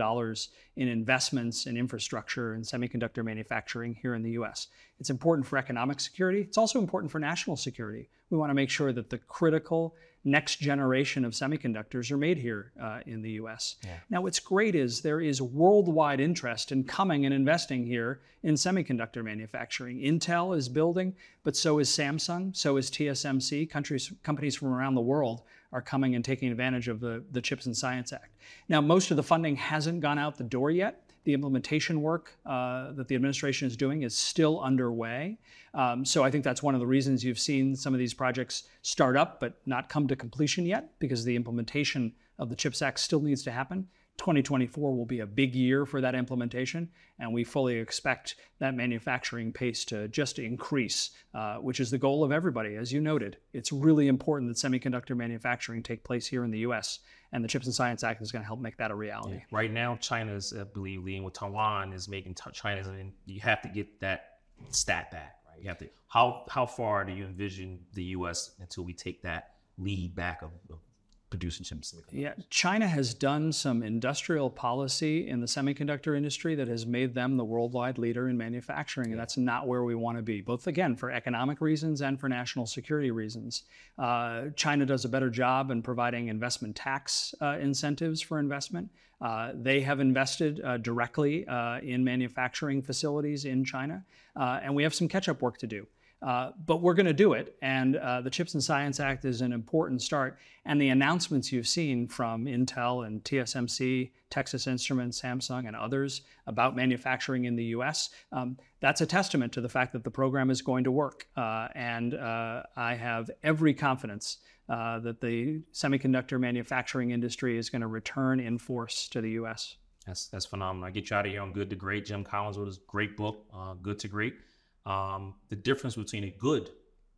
in 0.77 0.87
investments 0.87 1.65
in 1.65 1.75
infrastructure 1.75 2.53
and 2.53 2.63
semiconductor 2.63 3.25
manufacturing 3.25 3.95
here 4.01 4.15
in 4.15 4.23
the 4.23 4.31
US. 4.31 4.67
It's 4.99 5.09
important 5.09 5.45
for 5.45 5.57
economic 5.57 5.99
security. 5.99 6.41
It's 6.41 6.57
also 6.57 6.79
important 6.79 7.11
for 7.11 7.19
national 7.19 7.57
security. 7.57 8.09
We 8.29 8.37
want 8.37 8.49
to 8.49 8.55
make 8.55 8.69
sure 8.69 8.93
that 8.93 9.09
the 9.09 9.17
critical 9.17 9.95
next 10.23 10.59
generation 10.59 11.23
of 11.23 11.33
semiconductors 11.33 12.11
are 12.11 12.17
made 12.17 12.37
here 12.37 12.71
uh, 12.81 12.99
in 13.05 13.21
the 13.21 13.31
US. 13.31 13.75
Yeah. 13.83 13.97
Now, 14.09 14.21
what's 14.21 14.39
great 14.39 14.73
is 14.73 15.01
there 15.01 15.21
is 15.21 15.41
worldwide 15.41 16.19
interest 16.19 16.71
in 16.71 16.83
coming 16.83 17.25
and 17.25 17.33
investing 17.33 17.85
here 17.85 18.21
in 18.41 18.55
semiconductor 18.55 19.23
manufacturing. 19.23 19.99
Intel 19.99 20.57
is 20.57 20.67
building, 20.67 21.15
but 21.43 21.55
so 21.55 21.79
is 21.79 21.89
Samsung, 21.89 22.55
so 22.55 22.77
is 22.77 22.89
TSMC. 22.89 23.69
Countries, 23.69 24.11
companies 24.23 24.55
from 24.55 24.69
around 24.69 24.95
the 24.95 25.01
world 25.01 25.43
are 25.71 25.82
coming 25.82 26.15
and 26.15 26.23
taking 26.23 26.51
advantage 26.51 26.88
of 26.88 26.99
the, 26.99 27.23
the 27.32 27.41
CHIPS 27.41 27.65
and 27.65 27.75
Science 27.75 28.13
Act. 28.13 28.38
Now, 28.69 28.82
most 28.82 29.12
of 29.12 29.17
the 29.17 29.23
funding 29.23 29.56
hasn't 29.56 30.01
gone 30.01 30.19
out 30.19 30.38
the 30.38 30.43
door 30.43 30.71
yet. 30.71 31.01
The 31.23 31.34
implementation 31.34 32.01
work 32.01 32.38
uh, 32.45 32.91
that 32.93 33.08
the 33.08 33.15
administration 33.15 33.67
is 33.67 33.75
doing 33.75 34.04
is 34.04 34.15
still 34.15 34.62
underway. 34.62 35.39
Um, 35.73 36.06
so 36.06 36.23
I 36.23 36.30
think 36.30 36.43
that's 36.43 36.62
one 36.62 36.75
of 36.75 36.80
the 36.80 36.88
reasons 36.88 37.23
you've 37.23 37.39
seen 37.39 37.75
some 37.75 37.93
of 37.93 37.99
these 37.99 38.13
projects 38.13 38.63
start 38.84 39.17
up 39.17 39.39
but 39.39 39.58
not 39.65 39.89
come 39.89 40.08
to 40.08 40.15
completion 40.15 40.65
yet 40.65 40.91
because 40.99 41.25
the 41.25 41.36
implementation 41.36 42.13
of 42.38 42.49
the 42.49 42.56
CHIPS 42.56 42.82
Act 42.82 42.99
still 42.99 43.21
needs 43.21 43.43
to 43.43 43.51
happen. 43.51 43.88
2024 44.17 44.95
will 44.95 45.06
be 45.06 45.19
a 45.19 45.25
big 45.25 45.56
year 45.56 45.86
for 45.86 46.01
that 46.01 46.15
implementation, 46.15 46.89
and 47.19 47.34
we 47.34 47.43
fully 47.43 47.78
expect 47.78 48.36
that 48.60 48.73
manufacturing 48.73 49.51
pace 49.51 49.84
to 49.86 50.08
just 50.08 50.39
increase, 50.39 51.12
uh, 51.34 51.58
which 51.58 51.80
is 51.80 51.91
the 51.91 51.97
goal 51.97 52.23
of 52.23 52.32
everybody. 52.32 52.75
As 52.75 52.93
you 52.93 53.01
noted, 53.01 53.38
it's 53.54 53.71
really 53.71 54.08
important 54.08 54.49
that 54.49 54.58
semiconductor 54.58 55.15
manufacturing 55.15 55.84
take 55.84 56.04
place 56.04 56.28
here 56.28 56.43
in 56.43 56.51
the 56.51 56.60
U.S., 56.60 56.99
and 57.32 57.43
the 57.43 57.49
CHIPS 57.49 57.65
and 57.65 57.75
Science 57.75 58.04
Act 58.04 58.21
is 58.21 58.32
going 58.32 58.43
to 58.43 58.47
help 58.47 58.62
make 58.62 58.78
that 58.78 58.91
a 58.91 58.95
reality. 58.95 59.36
Yeah. 59.36 59.41
Right 59.51 59.71
now, 59.71 59.97
China's, 59.97 60.54
I 60.58 60.63
believe, 60.63 61.04
leading 61.04 61.23
with 61.23 61.34
Taiwan 61.34 61.91
is 61.91 62.08
making 62.08 62.36
t- 62.36 62.49
China's, 62.54 62.88
I 62.88 62.95
mean, 62.95 63.12
you 63.25 63.41
have 63.41 63.62
to 63.63 63.67
get 63.67 63.99
that 63.99 64.38
stat 64.69 65.12
back, 65.12 65.36
right? 65.49 65.62
You 65.62 65.67
have 65.67 65.78
to. 65.80 65.89
How 66.08 66.45
how 66.49 66.65
far 66.65 67.04
do 67.04 67.12
you 67.12 67.25
envision 67.25 67.80
the 67.93 68.04
U.S. 68.04 68.51
until 68.62 68.86
we 68.86 68.93
take 68.93 69.21
that 69.23 69.56
lead 69.78 70.15
back 70.15 70.41
of, 70.43 70.51
of 70.71 70.80
producing 71.29 71.65
chips. 71.65 71.93
Yeah, 72.11 72.33
China 72.49 72.88
has 72.88 73.13
done 73.13 73.51
some 73.51 73.83
industrial 73.83 74.49
policy 74.49 75.27
in 75.27 75.41
the 75.41 75.47
semiconductor 75.47 76.15
industry 76.15 76.55
that 76.55 76.67
has 76.67 76.85
made 76.85 77.13
them 77.13 77.38
the 77.38 77.43
worldwide 77.43 77.97
leader 77.97 78.29
in 78.29 78.38
manufacturing, 78.38 79.11
and 79.11 79.19
that's 79.19 79.38
not 79.38 79.67
where 79.67 79.83
we 79.83 79.95
want 79.95 80.17
to 80.17 80.23
be, 80.23 80.41
both 80.41 80.67
again 80.67 80.95
for 80.95 81.11
economic 81.11 81.61
reasons 81.61 82.01
and 82.01 82.19
for 82.19 82.29
national 82.29 82.65
security 82.65 83.11
reasons. 83.11 83.63
Uh, 83.97 84.45
China 84.55 84.85
does 84.85 85.05
a 85.05 85.09
better 85.09 85.29
job 85.29 85.71
in 85.71 85.81
providing 85.81 86.27
investment 86.27 86.75
tax 86.75 87.33
uh, 87.41 87.57
incentives 87.59 88.21
for 88.21 88.39
investment. 88.39 88.89
Uh, 89.21 89.51
they 89.53 89.81
have 89.81 89.99
invested 89.99 90.61
uh, 90.63 90.77
directly 90.77 91.47
uh, 91.47 91.79
in 91.79 92.03
manufacturing 92.03 92.81
facilities 92.81 93.45
in 93.45 93.63
China, 93.63 94.03
uh, 94.35 94.59
and 94.61 94.75
we 94.75 94.83
have 94.83 94.93
some 94.93 95.07
catch 95.07 95.29
up 95.29 95.41
work 95.41 95.57
to 95.57 95.67
do. 95.67 95.88
Uh, 96.21 96.51
but 96.65 96.82
we're 96.82 96.93
going 96.93 97.06
to 97.06 97.13
do 97.13 97.34
it. 97.34 97.56
And 97.62 97.97
uh, 97.97 98.21
the 98.21 98.30
CHIPS 98.30 98.54
and 98.54 98.63
Science 98.63 98.99
Act 98.99 99.25
is 99.25 99.41
an 99.41 99.51
important 99.51 100.01
start. 100.01 100.39
And 100.65 100.82
the 100.82 100.89
announcements 100.89 101.51
you've 101.51 101.67
seen 101.67 102.08
from 102.08 102.45
Intel 102.45 103.06
and 103.06 103.23
TSMC, 103.23 104.12
Texas 104.30 104.65
Instruments, 104.65 105.21
Samsung, 105.21 105.67
and 105.67 105.75
others 105.75 106.21
about 106.47 106.75
manufacturing 106.75 107.45
in 107.45 107.56
the 107.56 107.65
US, 107.65 108.10
um, 108.32 108.58
that's 108.80 109.01
a 109.01 109.06
testament 109.06 109.54
to 109.54 109.62
the 109.62 109.69
fact 109.69 109.93
that 109.93 110.04
the 110.04 110.10
program 110.10 110.49
is 110.49 110.62
going 110.62 110.86
to 110.86 110.91
work. 110.91 111.28
Uh, 111.38 111.67
and 111.75 112.13
uh, 112.15 112.63
I 112.75 112.95
have 112.95 113.30
every 113.43 113.73
confidence 113.73 114.38
uh, 114.67 114.99
that 114.99 115.21
the 115.21 115.62
semiconductor 115.73 116.39
manufacturing 116.39 117.12
industry 117.12 117.58
is 117.58 117.69
going 117.69 117.82
to 117.82 117.88
return 117.88 118.39
in 118.39 118.58
force 118.58 119.08
to 119.10 119.21
the 119.21 119.32
US. 119.32 119.75
That's, 120.08 120.28
that's 120.28 120.45
phenomenal. 120.45 120.88
I 120.88 120.91
get 120.91 121.10
you 121.10 121.15
out 121.17 121.25
of 121.25 121.32
here 121.32 121.41
on 121.41 121.51
Good 121.51 121.69
to 121.69 121.75
Great. 121.75 122.06
Jim 122.06 122.23
Collins 122.23 122.58
wrote 122.58 122.67
his 122.67 122.80
great 122.80 123.15
book, 123.15 123.45
Good 123.84 123.99
to 123.99 124.08
Great 124.08 124.36
um, 124.85 125.35
the 125.49 125.55
difference 125.55 125.95
between 125.95 126.23
a 126.23 126.29
good 126.29 126.69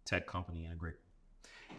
tech 0.06 0.28
company 0.28 0.66
and 0.66 0.74
a 0.74 0.78
great 0.78 0.96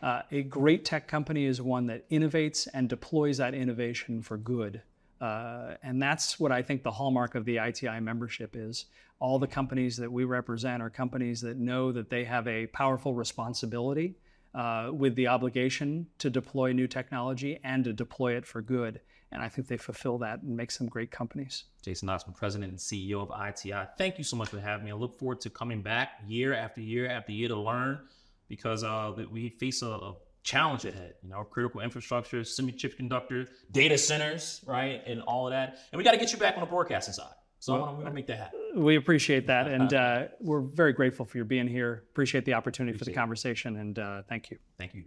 uh, 0.02 0.22
a 0.30 0.42
great 0.42 0.84
tech 0.84 1.08
company 1.08 1.44
is 1.44 1.60
one 1.60 1.86
that 1.86 2.08
innovates 2.10 2.68
and 2.72 2.88
deploys 2.88 3.38
that 3.38 3.54
innovation 3.54 4.22
for 4.22 4.36
good. 4.36 4.82
Uh, 5.20 5.74
and 5.82 6.00
that's 6.00 6.38
what 6.38 6.52
I 6.52 6.62
think 6.62 6.82
the 6.84 6.90
hallmark 6.90 7.34
of 7.34 7.44
the 7.44 7.56
ITI 7.56 7.98
membership 8.00 8.54
is. 8.54 8.86
All 9.18 9.40
the 9.40 9.48
companies 9.48 9.96
that 9.96 10.12
we 10.12 10.22
represent 10.22 10.80
are 10.82 10.90
companies 10.90 11.40
that 11.40 11.56
know 11.56 11.90
that 11.90 12.10
they 12.10 12.24
have 12.24 12.46
a 12.46 12.68
powerful 12.68 13.14
responsibility 13.14 14.14
uh, 14.54 14.90
with 14.92 15.16
the 15.16 15.26
obligation 15.26 16.06
to 16.18 16.30
deploy 16.30 16.72
new 16.72 16.86
technology 16.86 17.58
and 17.64 17.82
to 17.84 17.92
deploy 17.92 18.36
it 18.36 18.46
for 18.46 18.62
good. 18.62 19.00
And 19.30 19.42
I 19.42 19.48
think 19.48 19.68
they 19.68 19.76
fulfill 19.76 20.18
that 20.18 20.42
and 20.42 20.56
make 20.56 20.70
some 20.70 20.86
great 20.86 21.10
companies. 21.10 21.64
Jason 21.82 22.08
Oxman, 22.08 22.34
President 22.34 22.70
and 22.70 22.78
CEO 22.78 23.28
of 23.28 23.30
ITI. 23.30 23.88
Thank 23.98 24.16
you 24.16 24.24
so 24.24 24.36
much 24.36 24.48
for 24.48 24.58
having 24.58 24.86
me. 24.86 24.90
I 24.90 24.94
look 24.94 25.18
forward 25.18 25.40
to 25.42 25.50
coming 25.50 25.82
back 25.82 26.20
year 26.26 26.54
after 26.54 26.80
year 26.80 27.08
after 27.08 27.32
year 27.32 27.48
to 27.48 27.56
learn 27.56 28.00
because 28.48 28.84
uh, 28.84 29.12
we 29.30 29.50
face 29.50 29.82
a, 29.82 29.88
a, 29.88 30.16
challenge 30.44 30.86
ahead. 30.86 31.12
You 31.22 31.28
know, 31.28 31.44
critical 31.44 31.82
infrastructure, 31.82 32.42
semi-chip 32.42 32.96
conductor, 32.96 33.46
data 33.70 33.98
centers, 33.98 34.62
right, 34.66 35.02
and 35.06 35.20
all 35.22 35.46
of 35.46 35.52
that. 35.52 35.80
And 35.92 35.98
we 35.98 36.04
got 36.04 36.12
to 36.12 36.16
get 36.16 36.32
you 36.32 36.38
back 36.38 36.54
on 36.54 36.60
the 36.60 36.66
broadcasting 36.66 37.12
side. 37.12 37.34
So 37.58 37.74
well, 37.74 37.84
I 37.84 37.92
want 37.92 38.06
to 38.06 38.12
make 38.12 38.28
that 38.28 38.38
happen. 38.38 38.60
We 38.76 38.96
appreciate 38.96 39.48
that, 39.48 39.68
and 39.68 39.92
uh, 39.92 40.24
we're 40.40 40.60
very 40.60 40.94
grateful 40.94 41.26
for 41.26 41.36
your 41.36 41.44
being 41.44 41.68
here. 41.68 42.04
Appreciate 42.12 42.46
the 42.46 42.54
opportunity 42.54 42.96
appreciate 42.96 43.12
for 43.12 43.18
the 43.18 43.20
conversation, 43.20 43.76
and 43.76 43.98
uh, 43.98 44.22
thank 44.28 44.50
you. 44.50 44.58
Thank 44.78 44.94
you. 44.94 45.04